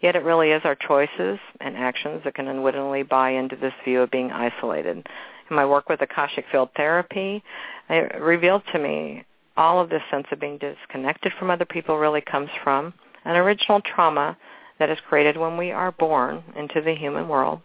[0.00, 4.02] Yet it really is our choices and actions that can unwittingly buy into this view
[4.02, 5.06] of being isolated.
[5.50, 7.42] In my work with Akashic Field Therapy,
[7.88, 9.24] it revealed to me
[9.56, 12.94] all of this sense of being disconnected from other people really comes from
[13.24, 14.36] an original trauma
[14.78, 17.60] that is created when we are born into the human world.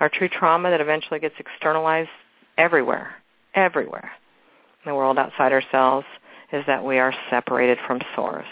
[0.00, 2.10] Our true trauma that eventually gets externalized
[2.58, 3.14] everywhere,
[3.54, 4.10] everywhere
[4.86, 6.06] the world outside ourselves
[6.52, 8.46] is that we are separated from Source.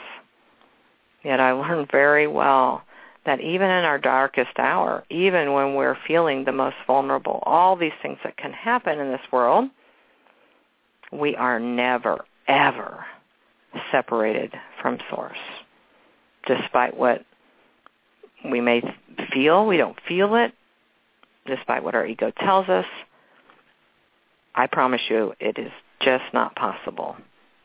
[1.25, 2.83] Yet I learned very well
[3.25, 7.93] that even in our darkest hour, even when we're feeling the most vulnerable, all these
[8.03, 9.71] things that can happen in this world,
[11.11, 13.07] we are never, ever
[13.91, 15.39] separated from Source.
[16.47, 17.25] Despite what
[18.45, 18.83] we may
[19.33, 20.53] feel, we don't feel it.
[21.47, 22.87] Despite what our ego tells us,
[24.55, 25.73] I promise you it is
[26.05, 27.17] just not possible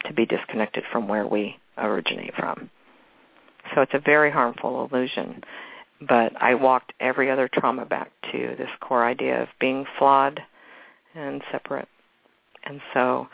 [0.06, 2.70] to be disconnected from where we originate from.
[3.74, 5.44] So it's a very harmful illusion.
[6.08, 10.40] But I walked every other trauma back to this core idea of being flawed
[11.14, 11.90] and separate.
[12.64, 13.28] And so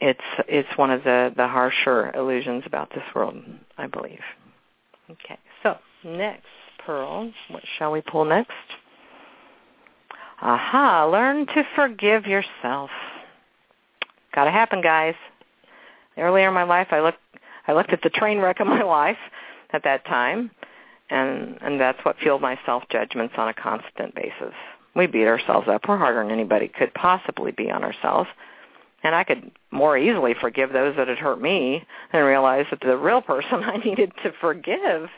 [0.00, 3.36] it's it's one of the, the harsher illusions about this world,
[3.78, 4.20] I believe.
[5.10, 6.46] Okay, so next,
[6.84, 8.50] Pearl, what shall we pull next?
[10.40, 12.90] Aha, learn to forgive yourself.
[14.34, 15.14] Gotta happen, guys.
[16.16, 17.18] Earlier in my life, I looked
[17.66, 19.18] I looked at the train wreck of my life
[19.72, 20.50] at that time,
[21.08, 24.54] and and that's what fueled my self judgments on a constant basis.
[24.94, 25.82] We beat ourselves up.
[25.88, 28.28] We're harder than anybody could possibly be on ourselves.
[29.02, 32.98] And I could more easily forgive those that had hurt me and realize that the
[32.98, 35.08] real person I needed to forgive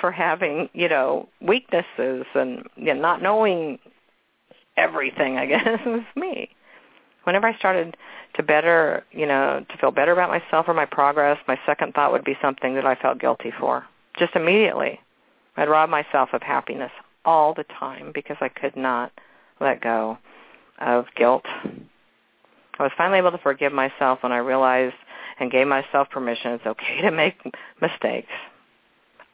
[0.00, 3.78] for having, you know, weaknesses and you know, not knowing
[4.76, 6.50] everything, I guess, was me.
[7.28, 7.94] Whenever I started
[8.36, 12.10] to better, you know, to feel better about myself or my progress, my second thought
[12.10, 13.84] would be something that I felt guilty for.
[14.18, 14.98] Just immediately.
[15.54, 16.90] I'd rob myself of happiness
[17.26, 19.12] all the time because I could not
[19.60, 20.16] let go
[20.78, 21.44] of guilt.
[21.44, 24.96] I was finally able to forgive myself when I realized
[25.38, 27.34] and gave myself permission it's okay to make
[27.82, 28.32] mistakes.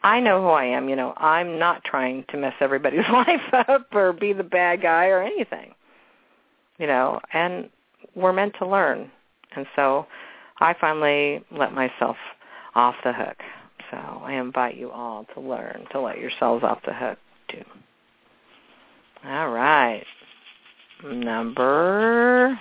[0.02, 1.14] I know who I am, you know.
[1.16, 5.74] I'm not trying to mess everybody's life up or be the bad guy or anything.
[6.76, 7.70] You know, and
[8.14, 9.10] we're meant to learn.
[9.56, 10.06] And so
[10.58, 12.16] I finally let myself
[12.74, 13.36] off the hook.
[13.90, 17.64] So I invite you all to learn to let yourselves off the hook too.
[19.24, 20.04] All right.
[21.04, 22.58] Number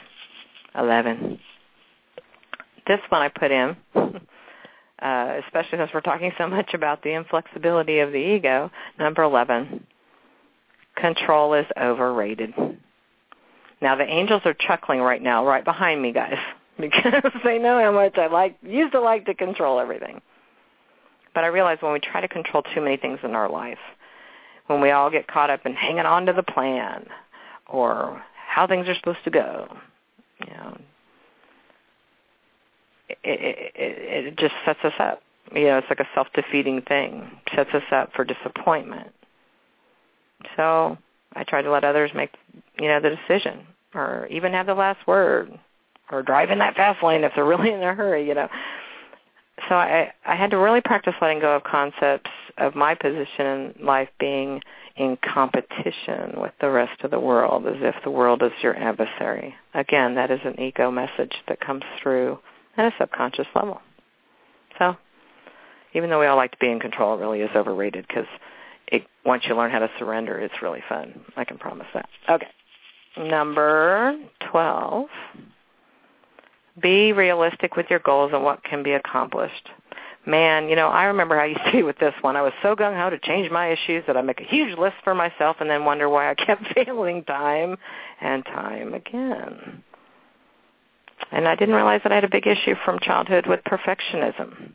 [0.75, 1.39] 11.
[2.87, 7.99] This one I put in, uh, especially since we're talking so much about the inflexibility
[7.99, 8.69] of the ego.
[8.99, 9.85] Number 11.
[10.97, 12.53] Control is overrated.
[13.83, 16.37] Now the angels are chuckling right now, right behind me, guys,
[16.79, 20.21] because they know how much I like used to like to control everything.
[21.35, 23.79] But I realize when we try to control too many things in our life,
[24.67, 27.05] when we all get caught up in hanging on to the plan
[27.67, 29.67] or how things are supposed to go,
[30.39, 30.77] you know,
[33.09, 35.21] it, it, it, it just sets us up.
[35.53, 37.29] You know, it's like a self-defeating thing.
[37.53, 39.09] Sets us up for disappointment.
[40.55, 40.97] So
[41.33, 42.29] I try to let others make,
[42.79, 45.51] you know, the decision or even have the last word
[46.11, 48.47] or drive in that fast lane if they're really in a hurry, you know.
[49.69, 53.73] So I I had to really practice letting go of concepts of my position in
[53.85, 54.61] life being
[54.95, 59.55] in competition with the rest of the world as if the world is your adversary.
[59.73, 62.37] Again, that is an ego message that comes through
[62.77, 63.81] at a subconscious level.
[64.77, 64.95] So
[65.93, 68.25] even though we all like to be in control, it really is overrated because
[69.25, 71.21] once you learn how to surrender, it's really fun.
[71.37, 72.09] I can promise that.
[72.29, 72.47] Okay.
[73.17, 74.17] Number
[74.51, 75.07] 12.
[76.81, 79.69] Be realistic with your goals and what can be accomplished.
[80.25, 82.35] Man, you know, I remember how used to with this one.
[82.35, 85.13] I was so gung-ho to change my issues that I make a huge list for
[85.13, 87.77] myself and then wonder why I kept failing time
[88.21, 89.83] and time again.
[91.31, 94.71] And I didn't realize that I had a big issue from childhood with perfectionism.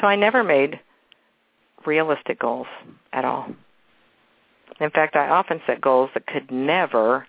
[0.00, 0.80] So I never made
[1.86, 2.66] realistic goals
[3.12, 3.48] at all.
[4.80, 7.26] In fact, I often set goals that could never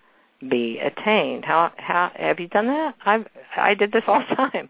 [0.48, 1.44] be attained.
[1.44, 2.94] How how have you done that?
[3.04, 3.24] I
[3.56, 4.68] I did this all the time.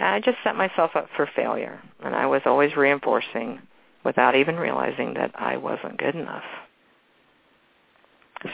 [0.00, 3.60] I just set myself up for failure, and I was always reinforcing
[4.04, 6.44] without even realizing that I wasn't good enough.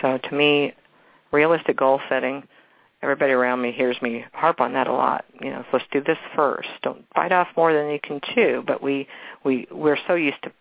[0.01, 0.73] So to me,
[1.33, 2.45] realistic goal setting,
[3.03, 5.27] everybody around me hears me harp on that a lot.
[5.43, 6.69] You know, let's do this first.
[6.83, 8.65] Don't bite off more than you can chew.
[8.67, 9.07] But we
[9.45, 10.53] we we're so used to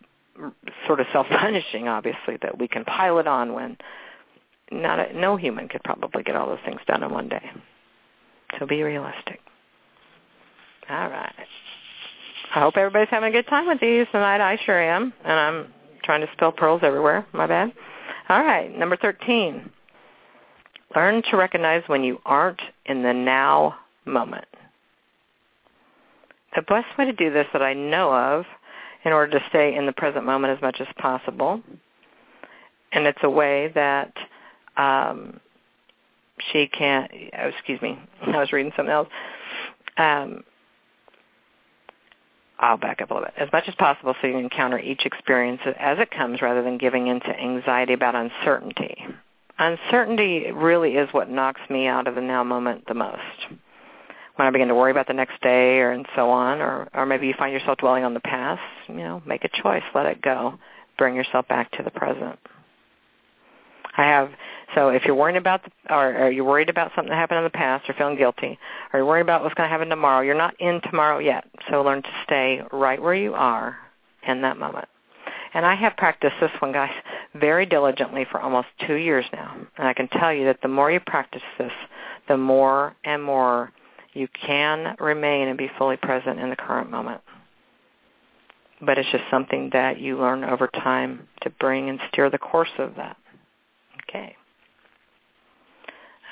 [0.87, 3.77] sort of self-punishing, obviously, that we can pile it on when
[4.81, 7.51] not a, no human could probably get all those things done in one day.
[8.59, 9.39] So be realistic.
[10.89, 11.33] All right.
[12.53, 14.41] I hope everybody's having a good time with these tonight.
[14.41, 17.25] I sure am, and I'm trying to spill pearls everywhere.
[17.33, 17.73] My bad.
[18.29, 19.69] All right, number 13.
[20.95, 24.45] Learn to recognize when you aren't in the now moment.
[26.55, 28.45] The best way to do this that I know of
[29.03, 31.61] in order to stay in the present moment as much as possible
[32.93, 34.13] and it's a way that
[34.77, 35.39] um,
[36.51, 37.07] she can.
[37.37, 39.09] Oh, excuse me, I was reading something else.
[39.97, 40.43] Um,
[42.59, 43.33] I'll back up a little bit.
[43.37, 47.07] As much as possible so you encounter each experience as it comes rather than giving
[47.07, 49.05] into anxiety about uncertainty.
[49.59, 53.19] Uncertainty really is what knocks me out of the now moment the most.
[54.35, 57.05] When I begin to worry about the next day or and so on, or, or
[57.05, 60.21] maybe you find yourself dwelling on the past, you know, make a choice, let it
[60.21, 60.57] go.
[60.97, 62.39] Bring yourself back to the present.
[63.95, 64.31] I have
[64.75, 67.43] so if you're worrying about the, or, or you're worried about something that happened in
[67.43, 68.57] the past or feeling guilty,
[68.91, 71.45] or you're worried about what's going to happen tomorrow, you're not in tomorrow yet.
[71.69, 73.77] So learn to stay right where you are
[74.27, 74.87] in that moment.
[75.53, 76.91] And I have practiced this one, guys,
[77.35, 79.55] very diligently for almost two years now.
[79.77, 81.71] And I can tell you that the more you practice this,
[82.27, 83.71] the more and more
[84.13, 87.21] you can remain and be fully present in the current moment.
[88.81, 92.71] But it's just something that you learn over time to bring and steer the course
[92.79, 93.17] of that.
[94.09, 94.35] Okay.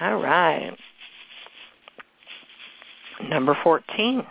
[0.02, 0.76] All right.
[3.30, 4.26] Number 14.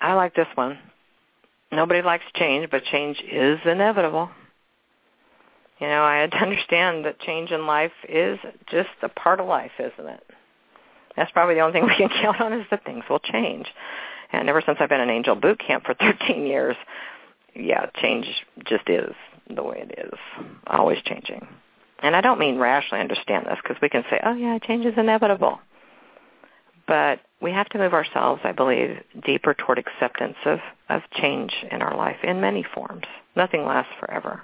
[0.00, 0.78] I like this one.
[1.70, 4.30] Nobody likes change, but change is inevitable.
[5.78, 8.38] You know, I had to understand that change in life is
[8.70, 10.24] just a part of life, isn't it?
[11.16, 13.66] That's probably the only thing we can count on is that things will change.
[14.32, 16.76] And ever since I've been in Angel Boot Camp for 13 years,
[17.54, 18.26] yeah, change
[18.64, 19.14] just is
[19.54, 20.18] the way it is,
[20.66, 21.46] always changing.
[22.02, 24.94] And I don't mean rationally understand this because we can say, oh yeah, change is
[24.96, 25.58] inevitable.
[26.86, 31.82] But we have to move ourselves, I believe, deeper toward acceptance of, of change in
[31.82, 33.04] our life in many forms.
[33.34, 34.42] Nothing lasts forever.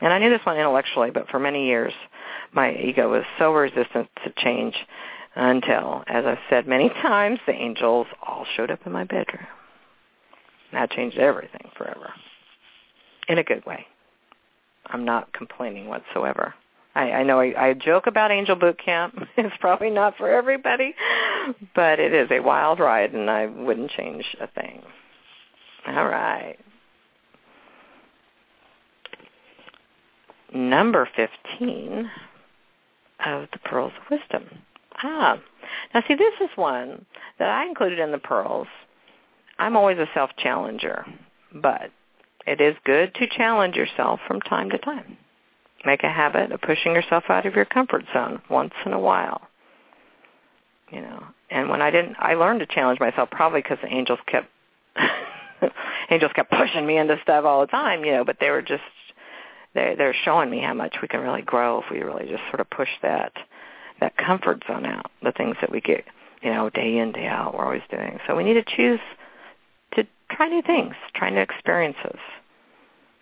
[0.00, 1.92] And I knew this one intellectually, but for many years
[2.52, 4.74] my ego was so resistant to change
[5.34, 9.46] until, as I've said many times, the angels all showed up in my bedroom.
[10.72, 12.12] That changed everything forever.
[13.28, 13.86] In a good way.
[14.90, 16.54] I'm not complaining whatsoever.
[16.94, 19.14] I, I know I, I joke about Angel Boot Camp.
[19.36, 20.94] It's probably not for everybody,
[21.74, 24.82] but it is a wild ride, and I wouldn't change a thing.
[25.86, 26.56] All right.
[30.52, 32.10] Number 15
[33.24, 34.48] of the Pearls of Wisdom.
[35.02, 35.38] Ah,
[35.94, 37.04] now see, this is one
[37.38, 38.66] that I included in the Pearls.
[39.58, 41.06] I'm always a self-challenger,
[41.54, 41.90] but
[42.48, 45.18] it is good to challenge yourself from time to time.
[45.84, 49.42] Make a habit of pushing yourself out of your comfort zone once in a while.
[50.90, 54.18] You know, and when I didn't, I learned to challenge myself probably because the angels
[54.26, 54.48] kept,
[56.10, 58.04] angels kept pushing me into stuff all the time.
[58.04, 58.82] You know, but they were just,
[59.74, 62.60] they they're showing me how much we can really grow if we really just sort
[62.60, 63.32] of push that,
[64.00, 65.10] that comfort zone out.
[65.22, 66.04] The things that we get,
[66.42, 68.18] you know, day in day out, we're always doing.
[68.26, 69.00] So we need to choose
[69.94, 72.18] to try new things, try new experiences.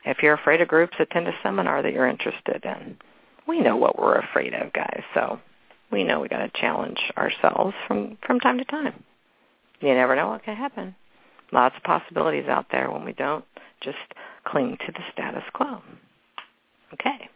[0.07, 2.96] If you're afraid of groups, attend a seminar that you're interested in.
[3.46, 5.40] We know what we're afraid of, guys, so
[5.90, 9.02] we know we got to challenge ourselves from from time to time.
[9.80, 10.94] You never know what can happen.
[11.52, 13.44] Lots of possibilities out there when we don't
[13.80, 13.98] just
[14.44, 15.82] cling to the status quo.
[16.94, 17.28] Okay.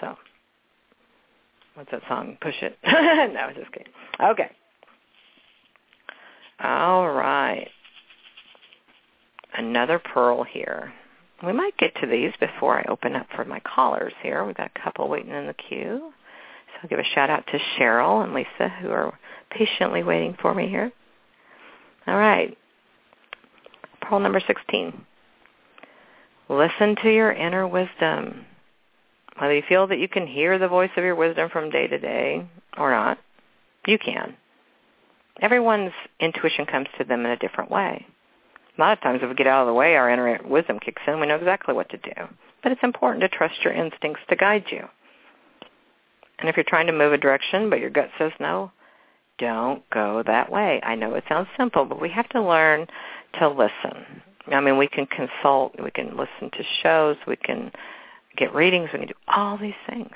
[0.00, 0.16] So,
[1.74, 2.36] what's that song?
[2.40, 2.78] Push it.
[2.84, 3.92] no, just kidding.
[4.20, 4.50] Okay.
[6.62, 7.68] All right
[9.56, 10.92] another pearl here.
[11.44, 14.44] We might get to these before I open up for my callers here.
[14.44, 16.12] We've got a couple waiting in the queue.
[16.12, 19.18] So I'll give a shout out to Cheryl and Lisa who are
[19.50, 20.92] patiently waiting for me here.
[22.06, 22.56] All right.
[24.02, 25.04] Pearl number 16.
[26.48, 28.44] Listen to your inner wisdom.
[29.38, 31.98] Whether you feel that you can hear the voice of your wisdom from day to
[31.98, 32.46] day
[32.76, 33.18] or not,
[33.86, 34.36] you can.
[35.40, 38.06] Everyone's intuition comes to them in a different way.
[38.80, 41.02] A lot of times if we get out of the way, our inner wisdom kicks
[41.06, 41.20] in.
[41.20, 42.12] We know exactly what to do.
[42.62, 44.88] But it's important to trust your instincts to guide you.
[46.38, 48.72] And if you're trying to move a direction but your gut says no,
[49.38, 50.80] don't go that way.
[50.82, 52.86] I know it sounds simple, but we have to learn
[53.38, 54.22] to listen.
[54.50, 57.70] I mean, we can consult, we can listen to shows, we can
[58.38, 60.14] get readings, we can do all these things.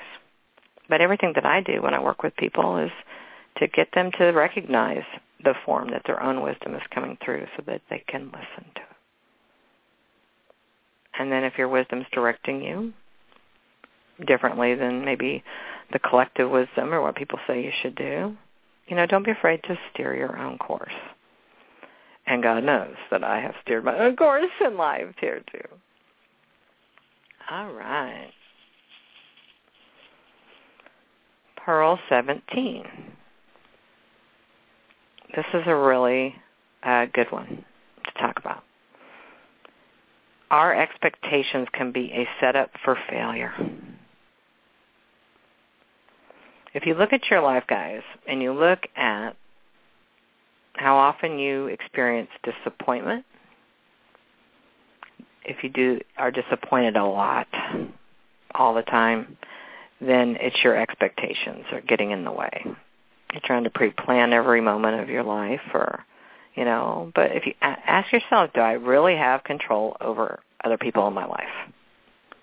[0.89, 2.91] But everything that I do when I work with people is
[3.57, 5.03] to get them to recognize
[5.43, 8.81] the form that their own wisdom is coming through so that they can listen to
[8.81, 8.95] it.
[11.17, 12.93] And then if your wisdom's directing you
[14.25, 15.43] differently than maybe
[15.91, 18.35] the collective wisdom or what people say you should do,
[18.87, 20.93] you know, don't be afraid to steer your own course.
[22.27, 25.67] And God knows that I have steered my own course in life here too.
[27.51, 28.31] All right.
[31.57, 32.83] Pearl 17.
[35.35, 36.35] This is a really
[36.83, 37.65] uh, good one
[38.05, 38.63] to talk about.
[40.51, 43.53] our expectations can be a setup for failure.
[46.73, 49.31] If you look at your life, guys, and you look at
[50.73, 53.25] how often you experience disappointment,
[55.43, 57.47] if you do are disappointed a lot
[58.53, 59.37] all the time,
[60.01, 62.63] then it's your expectations are getting in the way.
[63.31, 66.05] You're trying to pre-plan every moment of your life or
[66.55, 71.05] you know, but if you ask yourself, do I really have control over other people
[71.07, 71.43] in my life?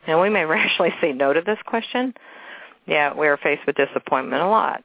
[0.07, 2.15] And we may rationally say no to this question.
[2.87, 4.85] Yeah, we are faced with disappointment a lot.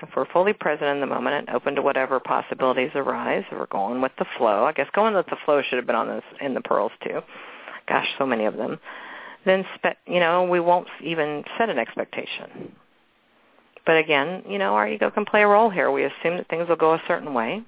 [0.00, 4.00] If we're fully present in the moment and open to whatever possibilities arise, we're going
[4.00, 4.64] with the flow.
[4.64, 7.20] I guess going with the flow should have been on this in the pearls too.
[7.88, 8.78] Gosh, so many of them.
[9.44, 12.76] Then, spe- you know, we won't even set an expectation.
[13.88, 15.90] But again, you know, our ego can play a role here.
[15.90, 17.62] We assume that things will go a certain way,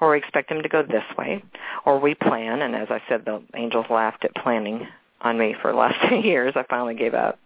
[0.00, 1.42] or we expect them to go this way,
[1.84, 2.62] or we plan.
[2.62, 4.86] And as I said, the angels laughed at planning
[5.20, 6.52] on me for the last two years.
[6.54, 7.40] I finally gave up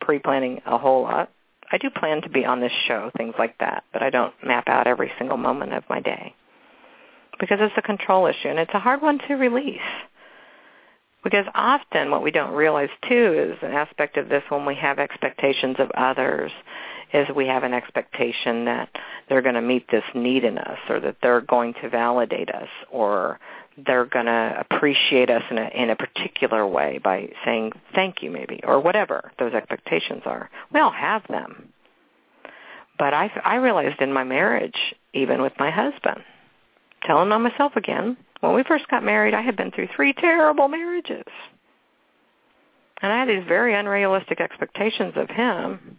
[0.00, 1.30] pre-planning a whole lot.
[1.70, 4.66] I do plan to be on this show, things like that, but I don't map
[4.66, 6.34] out every single moment of my day
[7.38, 9.78] because it's a control issue and it's a hard one to release.
[11.22, 14.98] Because often what we don't realize too is an aspect of this when we have
[14.98, 16.50] expectations of others
[17.16, 18.90] is we have an expectation that
[19.28, 22.68] they're going to meet this need in us or that they're going to validate us
[22.90, 23.38] or
[23.86, 28.30] they're going to appreciate us in a in a particular way by saying thank you
[28.30, 30.50] maybe or whatever those expectations are.
[30.72, 31.72] We all have them.
[32.98, 36.22] But I I realized in my marriage even with my husband
[37.02, 40.68] telling on myself again when we first got married I had been through three terrible
[40.68, 41.24] marriages.
[43.02, 45.98] And I had these very unrealistic expectations of him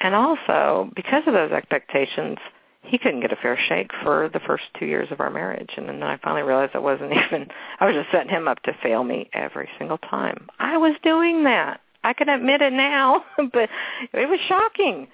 [0.00, 2.38] and also, because of those expectations,
[2.82, 5.70] he couldn't get a fair shake for the first two years of our marriage.
[5.76, 7.48] And then I finally realized I wasn't even,
[7.80, 10.48] I was just setting him up to fail me every single time.
[10.58, 11.80] I was doing that.
[12.04, 13.68] I can admit it now, but
[14.12, 15.08] it was shocking.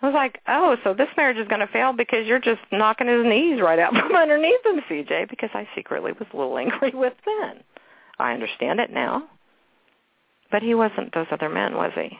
[0.00, 3.06] I was like, oh, so this marriage is going to fail because you're just knocking
[3.06, 6.90] his knees right out from underneath him, CJ, because I secretly was a little angry
[6.92, 7.62] with Ben.
[8.18, 9.24] I understand it now.
[10.50, 12.18] But he wasn't those other men, was he?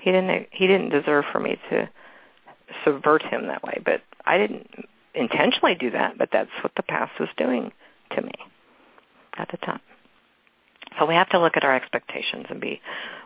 [0.00, 1.88] He didn't he didn't deserve for me to
[2.84, 4.68] subvert him that way, but I didn't
[5.14, 7.72] intentionally do that, but that's what the past was doing
[8.14, 8.32] to me
[9.36, 9.80] at the time.
[10.98, 12.80] So we have to look at our expectations and be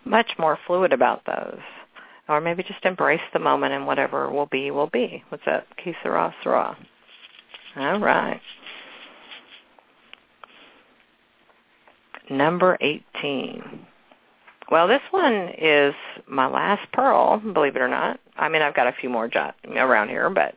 [0.04, 1.60] much more fluid about those.
[2.28, 5.24] Or maybe just embrace the moment and whatever will be, will be.
[5.28, 5.44] What's?
[5.76, 6.76] Que sera, sera.
[7.76, 8.40] All right.
[12.30, 13.86] Number 18.
[14.72, 15.94] Well, this one is
[16.26, 18.18] my last pearl, believe it or not.
[18.38, 20.54] I mean, I've got a few more jot around here, but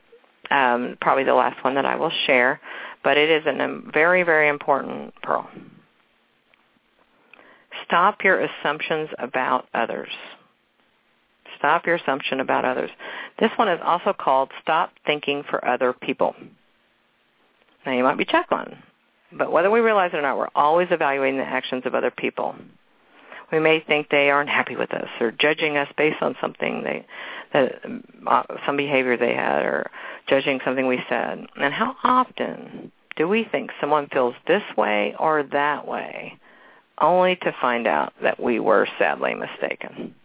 [0.56, 2.62] um, probably the last one that I will share.
[3.04, 5.50] But it is a very, very important pearl.
[7.86, 10.08] Stop your assumptions about others.
[11.58, 12.92] Stop your assumption about others.
[13.38, 16.36] This one is also called Stop Thinking for Other People.
[17.86, 18.78] Now, you might be chuckling,
[19.34, 22.56] but whether we realize it or not, we're always evaluating the actions of other people
[23.52, 27.06] we may think they aren't happy with us or judging us based on something they
[27.54, 27.82] that
[28.28, 29.90] uh, some behavior they had or
[30.28, 31.46] judging something we said.
[31.56, 36.38] And how often do we think someone feels this way or that way
[37.00, 40.16] only to find out that we were sadly mistaken?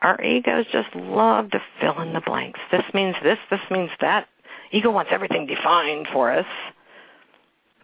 [0.00, 2.60] Our egos just love to fill in the blanks.
[2.70, 4.28] This means this, this means that.
[4.70, 6.46] Ego wants everything defined for us.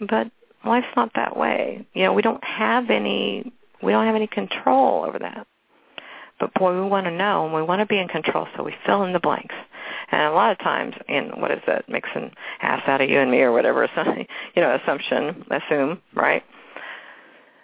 [0.01, 0.31] But
[0.65, 1.87] life's not that way.
[1.93, 3.53] You know, we don't have any
[3.85, 5.47] we don't have any control over that.
[6.41, 8.75] But boy, we want to know and we want to be in control, so we
[8.85, 9.55] fill in the blanks.
[10.11, 13.21] And a lot of times, in what is that, makes an ass out of you
[13.21, 13.89] and me or whatever,
[14.57, 16.43] you know, assumption, assume, right?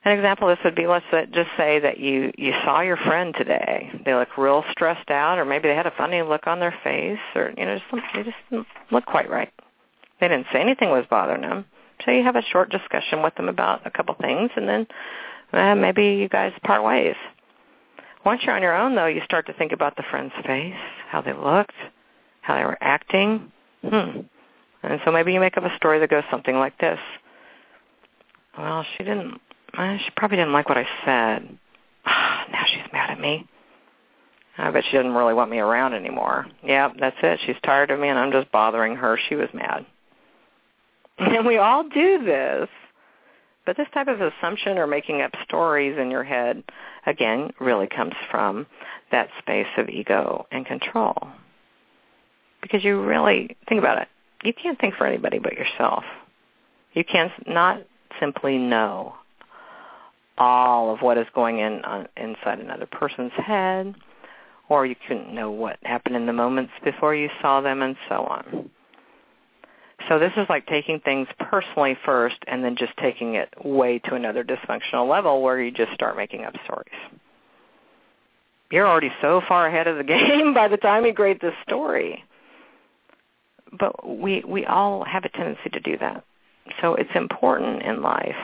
[0.05, 3.35] An example of this would be, let's just say that you you saw your friend
[3.37, 3.91] today.
[4.05, 7.19] They look real stressed out, or maybe they had a funny look on their face,
[7.35, 9.53] or you know, just, they just didn't look quite right.
[10.21, 11.67] They didn't say anything was bothering them.
[12.05, 14.87] So you have a short discussion with them about a couple things, and then
[15.53, 17.17] eh, maybe you guys part ways.
[18.25, 20.75] Once you're on your own, though, you start to think about the friend's face,
[21.09, 21.75] how they looked,
[22.43, 23.51] how they were acting.
[23.83, 24.21] Hmm.
[24.83, 26.99] And so maybe you make up a story that goes something like this.
[28.57, 29.41] Well, she didn't,
[29.77, 31.59] eh, she probably didn't like what I said.
[32.07, 33.47] now she's mad at me.
[34.59, 36.47] I bet she doesn't really want me around anymore.
[36.63, 37.41] Yeah, that's it.
[37.47, 39.19] She's tired of me and I'm just bothering her.
[39.29, 39.87] She was mad.
[41.19, 42.69] And we all do this.
[43.67, 46.63] But this type of assumption or making up stories in your head,
[47.07, 48.67] again, really comes from
[49.13, 51.29] that space of ego and control.
[52.63, 54.09] Because you really, think about it,
[54.43, 56.05] you can't think for anybody but yourself.
[56.95, 57.83] You can't not
[58.19, 59.15] simply know
[60.39, 63.95] all of what is going in on, inside another person's head,
[64.69, 68.25] or you couldn't know what happened in the moments before you saw them, and so
[68.25, 68.71] on.
[70.09, 74.15] So this is like taking things personally first and then just taking it way to
[74.15, 77.21] another dysfunctional level where you just start making up stories.
[78.71, 82.25] You're already so far ahead of the game by the time you create this story.
[83.79, 86.25] But we we all have a tendency to do that.
[86.81, 88.35] So it's important in life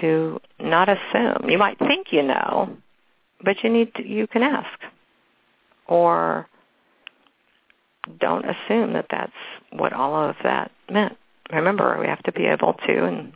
[0.00, 1.48] to not assume.
[1.48, 2.76] You might think you know,
[3.42, 4.78] but you need to, you can ask.
[5.86, 6.48] Or
[8.18, 9.32] don't assume that that's
[9.70, 11.16] what all of that meant.
[11.52, 13.32] Remember, we have to be able to, and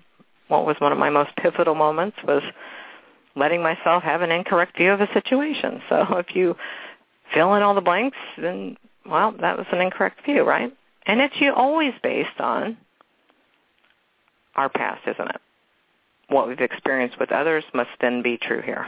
[0.49, 2.43] what was one of my most pivotal moments was
[3.37, 5.83] letting myself have an incorrect view of a situation.
[5.89, 6.57] So if you
[7.35, 10.73] fill in all the blanks, then, well, that was an incorrect view, right?
[11.07, 12.77] And it's you always based on
[14.55, 15.41] our past, isn't it?
[16.29, 18.87] What we've experienced with others must then be true here,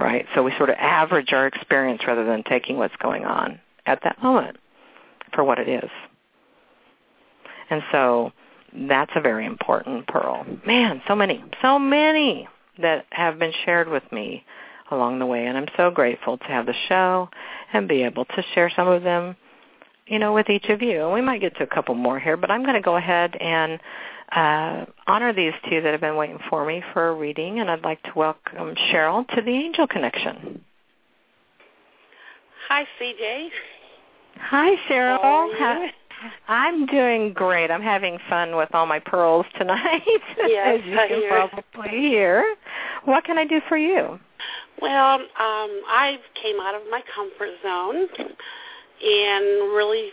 [0.00, 0.26] right?
[0.34, 4.20] So we sort of average our experience rather than taking what's going on at that
[4.22, 4.56] moment
[5.34, 5.90] for what it is.
[7.70, 8.32] And so
[8.88, 10.44] that's a very important pearl.
[10.66, 12.48] Man, so many, so many
[12.80, 14.44] that have been shared with me
[14.90, 15.46] along the way.
[15.46, 17.28] And I'm so grateful to have the show
[17.72, 19.36] and be able to share some of them,
[20.06, 21.04] you know, with each of you.
[21.04, 23.36] And we might get to a couple more here, but I'm going to go ahead
[23.36, 23.80] and
[24.30, 27.60] uh, honor these two that have been waiting for me for a reading.
[27.60, 30.62] And I'd like to welcome Cheryl to the Angel Connection.
[32.68, 33.48] Hi, CJ.
[34.40, 35.58] Hi, Cheryl.
[35.58, 35.86] How?
[36.48, 37.70] I'm doing great.
[37.70, 40.02] I'm having fun with all my pearls tonight,
[40.46, 41.28] yes, as you I can hear.
[41.30, 42.56] probably hear.
[43.04, 44.18] What can I do for you?
[44.80, 50.10] Well, um, I came out of my comfort zone and really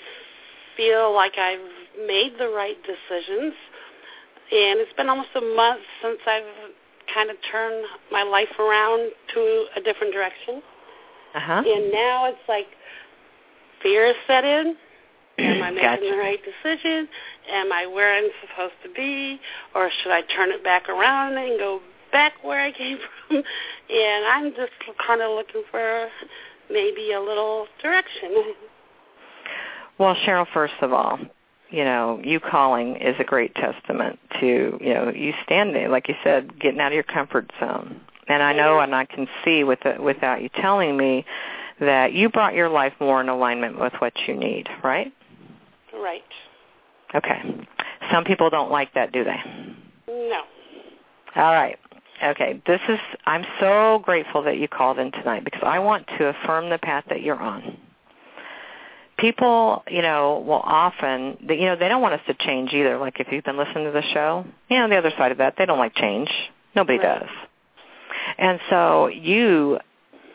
[0.75, 3.53] feel like I've made the right decisions.
[4.51, 6.71] And it's been almost a month since I've
[7.13, 10.61] kind of turned my life around to a different direction.
[11.35, 11.63] Uh-huh.
[11.65, 12.65] And now it's like
[13.81, 14.75] fear is set in.
[15.37, 16.11] Am I making Gotcha.
[16.11, 17.07] the right decision?
[17.51, 19.39] Am I where I'm supposed to be?
[19.75, 21.79] Or should I turn it back around and go
[22.11, 23.37] back where I came from?
[23.37, 24.71] And I'm just
[25.05, 26.07] kind of looking for
[26.69, 28.53] maybe a little direction.
[29.97, 31.19] Well, Cheryl, first of all,
[31.69, 36.15] you know, you calling is a great testament to, you know, you standing, like you
[36.23, 38.01] said, getting out of your comfort zone.
[38.27, 41.25] And I know and I can see with the, without you telling me
[41.79, 45.11] that you brought your life more in alignment with what you need, right?
[45.93, 46.23] Right.
[47.15, 47.41] Okay.
[48.11, 49.39] Some people don't like that, do they?
[50.07, 50.41] No.
[51.35, 51.77] All right.
[52.23, 52.61] Okay.
[52.67, 56.69] This is I'm so grateful that you called in tonight because I want to affirm
[56.69, 57.77] the path that you're on.
[59.17, 62.97] People, you know, will often, you know, they don't want us to change either.
[62.97, 65.55] Like if you've been listening to the show, you know, the other side of that,
[65.57, 66.29] they don't like change.
[66.75, 67.19] Nobody Right.
[67.19, 67.29] does.
[68.37, 69.79] And so you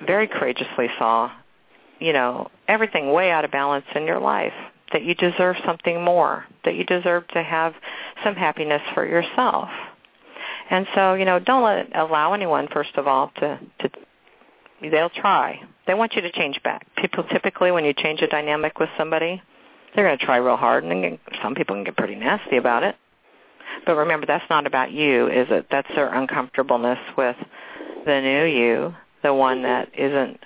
[0.05, 1.31] very courageously saw,
[1.99, 4.53] you know, everything way out of balance in your life,
[4.93, 7.75] that you deserve something more, that you deserve to have
[8.23, 9.69] some happiness for yourself.
[10.71, 13.91] And so, you know, don't let allow anyone first of all to to
[14.91, 15.61] they'll try.
[15.87, 16.87] They want you to change back.
[16.97, 19.43] People typically when you change a dynamic with somebody,
[19.95, 22.83] they're going to try real hard and then some people can get pretty nasty about
[22.83, 22.97] it.
[23.87, 25.67] But remember that's not about you, is it?
[25.71, 27.37] That's their uncomfortableness with
[28.07, 28.95] the new you,
[29.25, 30.39] the one that isn't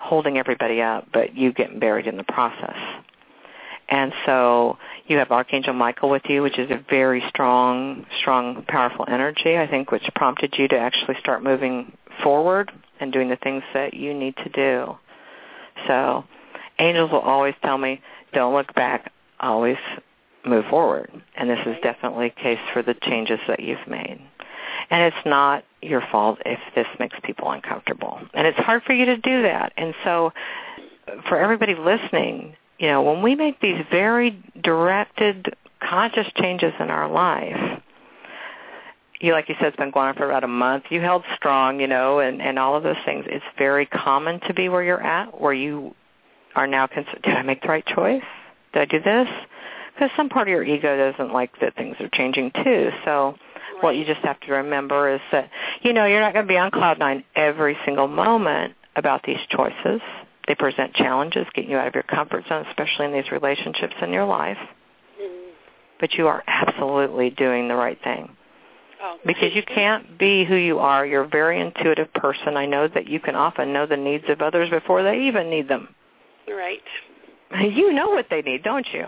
[0.00, 2.76] holding everybody up, but you getting buried in the process.
[3.88, 9.04] And so you have Archangel Michael with you, which is a very strong, strong, powerful
[9.06, 13.62] energy, I think, which prompted you to actually start moving forward and doing the things
[13.74, 14.96] that you need to do.
[15.86, 16.24] So
[16.78, 18.00] angels will always tell me,
[18.32, 19.76] don't look back, always
[20.46, 21.10] move forward.
[21.36, 24.20] And this is definitely a case for the changes that you've made.
[24.90, 28.20] And it's not your fault if this makes people uncomfortable.
[28.32, 29.72] And it's hard for you to do that.
[29.76, 30.32] And so
[31.28, 37.10] for everybody listening, you know, when we make these very directed, conscious changes in our
[37.10, 37.80] life,
[39.20, 40.84] you like you said, it's been going on for about a month.
[40.90, 43.24] You held strong, you know, and and all of those things.
[43.28, 45.94] It's very common to be where you're at, where you
[46.54, 46.86] are now.
[46.86, 48.22] Cons- Did I make the right choice?
[48.72, 49.28] Did I do this?
[49.94, 52.90] Because some part of your ego doesn't like that things are changing too.
[53.04, 53.36] So
[53.84, 55.50] what you just have to remember is that
[55.82, 59.38] you know you're not going to be on cloud nine every single moment about these
[59.50, 60.00] choices.
[60.48, 64.12] They present challenges, getting you out of your comfort zone, especially in these relationships in
[64.12, 64.58] your life.
[65.22, 65.50] Mm.
[66.00, 68.36] But you are absolutely doing the right thing
[69.04, 71.04] Oh, because you can't be who you are.
[71.04, 72.56] You're a very intuitive person.
[72.56, 75.68] I know that you can often know the needs of others before they even need
[75.68, 75.94] them.
[76.48, 76.80] Right.
[77.60, 79.04] You know what they need, don't you?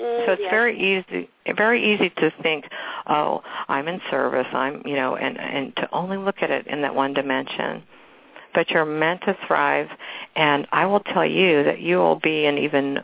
[0.00, 2.64] Mm, So it's very easy very easy to think,
[3.06, 6.82] oh, I'm in service, I'm, you know, and and to only look at it in
[6.82, 7.82] that one dimension.
[8.54, 9.88] But you're meant to thrive,
[10.34, 13.00] and I will tell you that you will be an even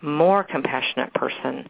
[0.00, 1.68] more compassionate person,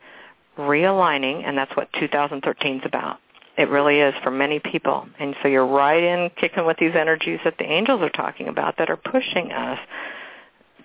[0.59, 3.19] realigning, and that's what 2013 is about.
[3.59, 5.07] It really is for many people.
[5.21, 8.79] And so you're right in kicking with these energies that the angels are talking about
[8.79, 9.79] that are pushing us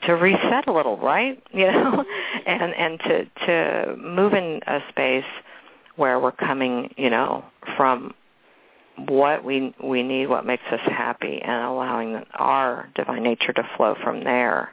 [0.03, 1.41] to reset a little, right?
[1.53, 2.05] You know,
[2.45, 5.25] and and to to move in a space
[5.95, 7.43] where we're coming, you know,
[7.75, 8.13] from
[9.07, 13.95] what we we need, what makes us happy, and allowing our divine nature to flow
[14.03, 14.69] from there,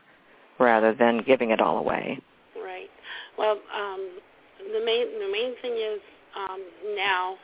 [0.58, 2.20] rather than giving it all away.
[2.62, 2.90] Right.
[3.38, 4.18] Well, um,
[4.72, 6.00] the main the main thing is
[6.36, 6.62] um,
[6.96, 7.36] now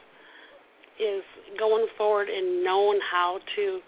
[0.99, 1.23] is
[1.59, 3.81] going forward and knowing how to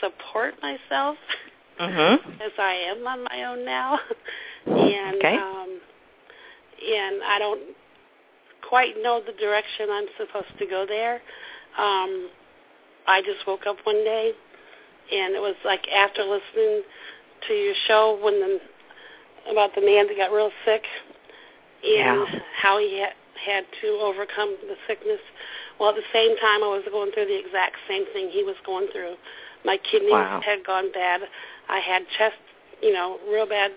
[0.00, 1.16] support myself
[1.80, 2.42] mm-hmm.
[2.42, 3.98] as I am on my own now,
[4.66, 5.36] and okay.
[5.36, 5.80] um,
[6.82, 7.60] and I don't
[8.68, 11.14] quite know the direction I'm supposed to go there.
[11.78, 12.30] Um,
[13.06, 14.32] I just woke up one day,
[15.12, 16.82] and it was like after listening
[17.48, 18.58] to your show when the
[19.50, 20.82] about the man that got real sick
[21.84, 22.40] and yeah.
[22.56, 25.20] how he had, had to overcome the sickness.
[25.78, 28.56] Well, at the same time, I was going through the exact same thing he was
[28.64, 29.14] going through.
[29.64, 30.40] My kidneys wow.
[30.44, 31.22] had gone bad.
[31.68, 32.36] I had chest,
[32.82, 33.70] you know, real bad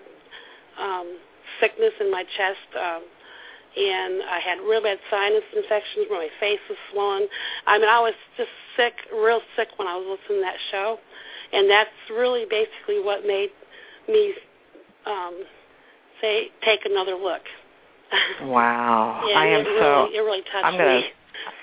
[0.80, 1.18] um,
[1.60, 3.02] sickness in my chest, um,
[3.76, 6.06] and I had real bad sinus infections.
[6.08, 7.28] Where my face was swollen.
[7.66, 10.98] I mean, I was just sick, real sick when I was listening to that show,
[11.52, 13.50] and that's really basically what made
[14.08, 14.34] me
[15.06, 15.44] um,
[16.20, 17.42] say take another look.
[18.42, 20.08] Wow, yeah, I am it really, so.
[20.12, 21.04] It really touched I'm gonna, me.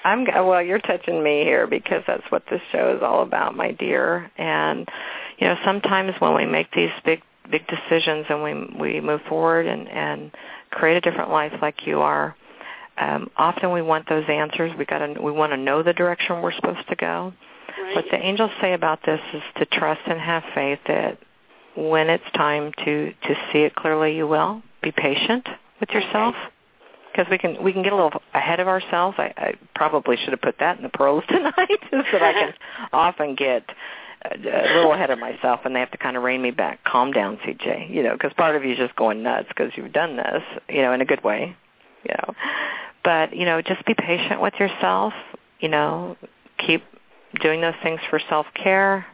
[0.05, 0.61] I'm well.
[0.61, 4.31] You're touching me here because that's what this show is all about, my dear.
[4.37, 4.87] And
[5.37, 9.65] you know, sometimes when we make these big big decisions and we we move forward
[9.67, 10.31] and and
[10.71, 12.35] create a different life like you are,
[12.97, 14.71] um, often we want those answers.
[14.77, 17.33] We got to we want to know the direction we're supposed to go.
[17.81, 17.95] Right.
[17.95, 21.19] What the angels say about this is to trust and have faith that
[21.75, 24.61] when it's time to to see it clearly, you will.
[24.81, 25.47] Be patient
[25.79, 26.35] with yourself.
[26.35, 26.53] Okay
[27.17, 29.15] because we can we can get a little ahead of ourselves.
[29.17, 32.53] I, I probably should have put that in the pearls tonight, so that I can
[32.93, 33.63] often get
[34.23, 36.83] a, little ahead of myself, and they have to kind of rein me back.
[36.83, 37.93] Calm down, CJ.
[37.93, 40.81] You know, because part of you is just going nuts because you've done this, you
[40.81, 41.55] know, in a good way.
[42.03, 42.33] You know,
[43.03, 45.13] but you know, just be patient with yourself.
[45.59, 46.17] You know,
[46.57, 46.83] keep
[47.41, 49.05] doing those things for self care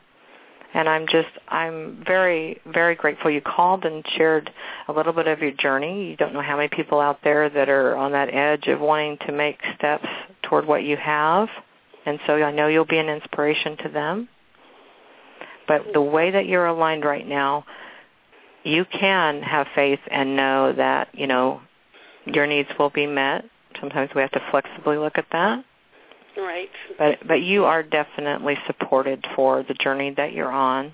[0.73, 4.51] and I'm just I'm very very grateful you called and shared
[4.87, 6.09] a little bit of your journey.
[6.09, 9.17] You don't know how many people out there that are on that edge of wanting
[9.27, 10.07] to make steps
[10.41, 11.47] toward what you have,
[12.05, 14.29] and so I know you'll be an inspiration to them.
[15.68, 17.66] But the way that you're aligned right now,
[18.64, 21.61] you can have faith and know that you know
[22.26, 23.45] your needs will be met.
[23.80, 25.66] Sometimes we have to flexibly look at that
[26.38, 26.70] Right.
[26.97, 30.93] But but you are definitely supported for the journey that you're on.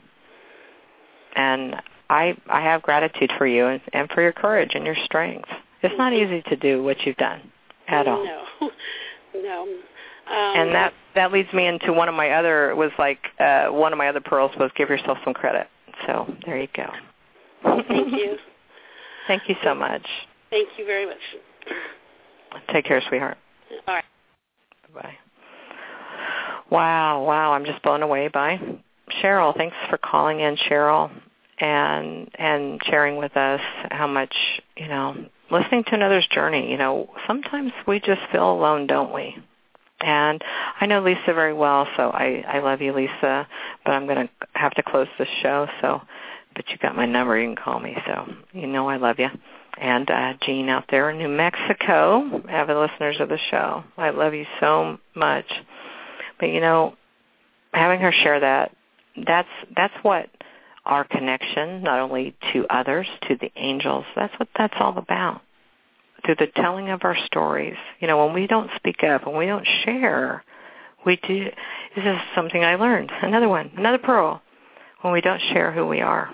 [1.36, 1.76] And
[2.10, 5.48] I I have gratitude for you and, and for your courage and your strength.
[5.82, 7.52] It's not easy to do what you've done
[7.88, 8.26] at all.
[9.32, 9.42] No.
[9.44, 9.78] no.
[10.30, 13.92] Um, and that that leads me into one of my other was like uh one
[13.92, 15.68] of my other pearls was give yourself some credit.
[16.06, 16.86] So there you go.
[17.64, 18.38] Thank you.
[19.28, 20.06] Thank you so much.
[20.50, 21.18] Thank you very much.
[22.72, 23.38] Take care, sweetheart.
[23.88, 24.04] All right.
[24.94, 25.14] Bye.
[26.72, 28.60] Wow, wow, I'm just blown away by
[29.22, 29.56] Cheryl.
[29.56, 31.12] Thanks for calling in, Cheryl,
[31.60, 33.62] and and sharing with us
[33.92, 34.34] how much,
[34.78, 35.16] you know,
[35.52, 39.36] listening to another's journey, you know, sometimes we just feel alone, don't we?
[40.02, 40.42] And
[40.80, 43.48] I know Lisa very well, so I I love you, Lisa,
[43.86, 46.02] but I'm going to have to close the show, so
[46.56, 49.30] but you got my number, you can call me, so you know I love you.
[49.78, 53.84] And uh Jean out there in New Mexico, avid listeners of the show.
[53.98, 55.46] I love you so much.
[56.40, 56.96] But you know,
[57.74, 58.76] having her share that,
[59.26, 60.30] that's that's what
[60.86, 65.42] our connection, not only to others, to the angels, that's what that's all about.
[66.26, 67.78] Through the telling of our stories.
[68.00, 70.44] You know, when we don't speak up, when we don't share,
[71.06, 71.46] we do
[71.96, 73.12] this is something I learned.
[73.22, 74.42] Another one, another pearl.
[75.02, 76.30] When we don't share who we are.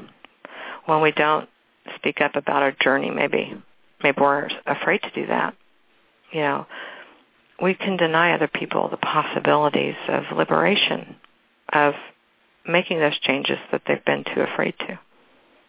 [0.85, 1.47] When we don't
[1.95, 3.53] speak up about our journey maybe.
[4.03, 5.55] Maybe we're afraid to do that.
[6.31, 6.67] You know,
[7.61, 11.15] we can deny other people the possibilities of liberation,
[11.71, 11.93] of
[12.67, 14.99] making those changes that they've been too afraid to.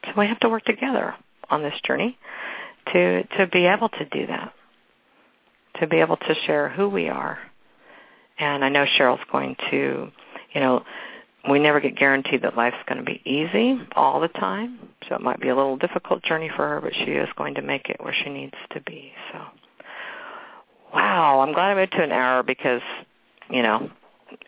[0.04, 1.14] So we have to work together
[1.48, 2.18] on this journey
[2.92, 4.52] to to be able to do that,
[5.80, 7.38] to be able to share who we are.
[8.38, 10.10] And I know Cheryl's going to,
[10.52, 10.84] you know,
[11.48, 14.78] we never get guaranteed that life's going to be easy all the time.
[15.08, 17.62] So it might be a little difficult journey for her, but she is going to
[17.62, 19.12] make it where she needs to be.
[19.32, 19.40] So
[20.94, 22.82] wow, I'm glad I moved to an hour because,
[23.50, 23.90] you know,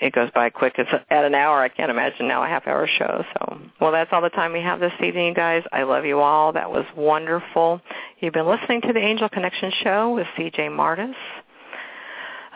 [0.00, 0.74] it goes by quick.
[0.78, 1.62] It's at an hour.
[1.62, 3.24] I can't imagine now a half hour show.
[3.34, 5.62] So, well, that's all the time we have this evening, guys.
[5.72, 6.52] I love you all.
[6.52, 7.80] That was wonderful.
[8.20, 10.68] You've been listening to the Angel Connection Show with C.J.
[10.70, 11.16] Martes.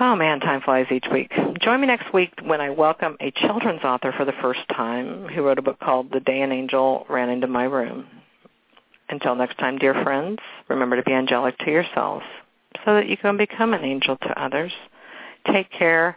[0.00, 1.30] Oh man, time flies each week.
[1.60, 5.42] Join me next week when I welcome a children's author for the first time who
[5.42, 8.06] wrote a book called The Day an Angel Ran Into My Room.
[9.08, 12.24] Until next time, dear friends, remember to be angelic to yourselves
[12.84, 14.72] so that you can become an angel to others.
[15.46, 16.16] Take care.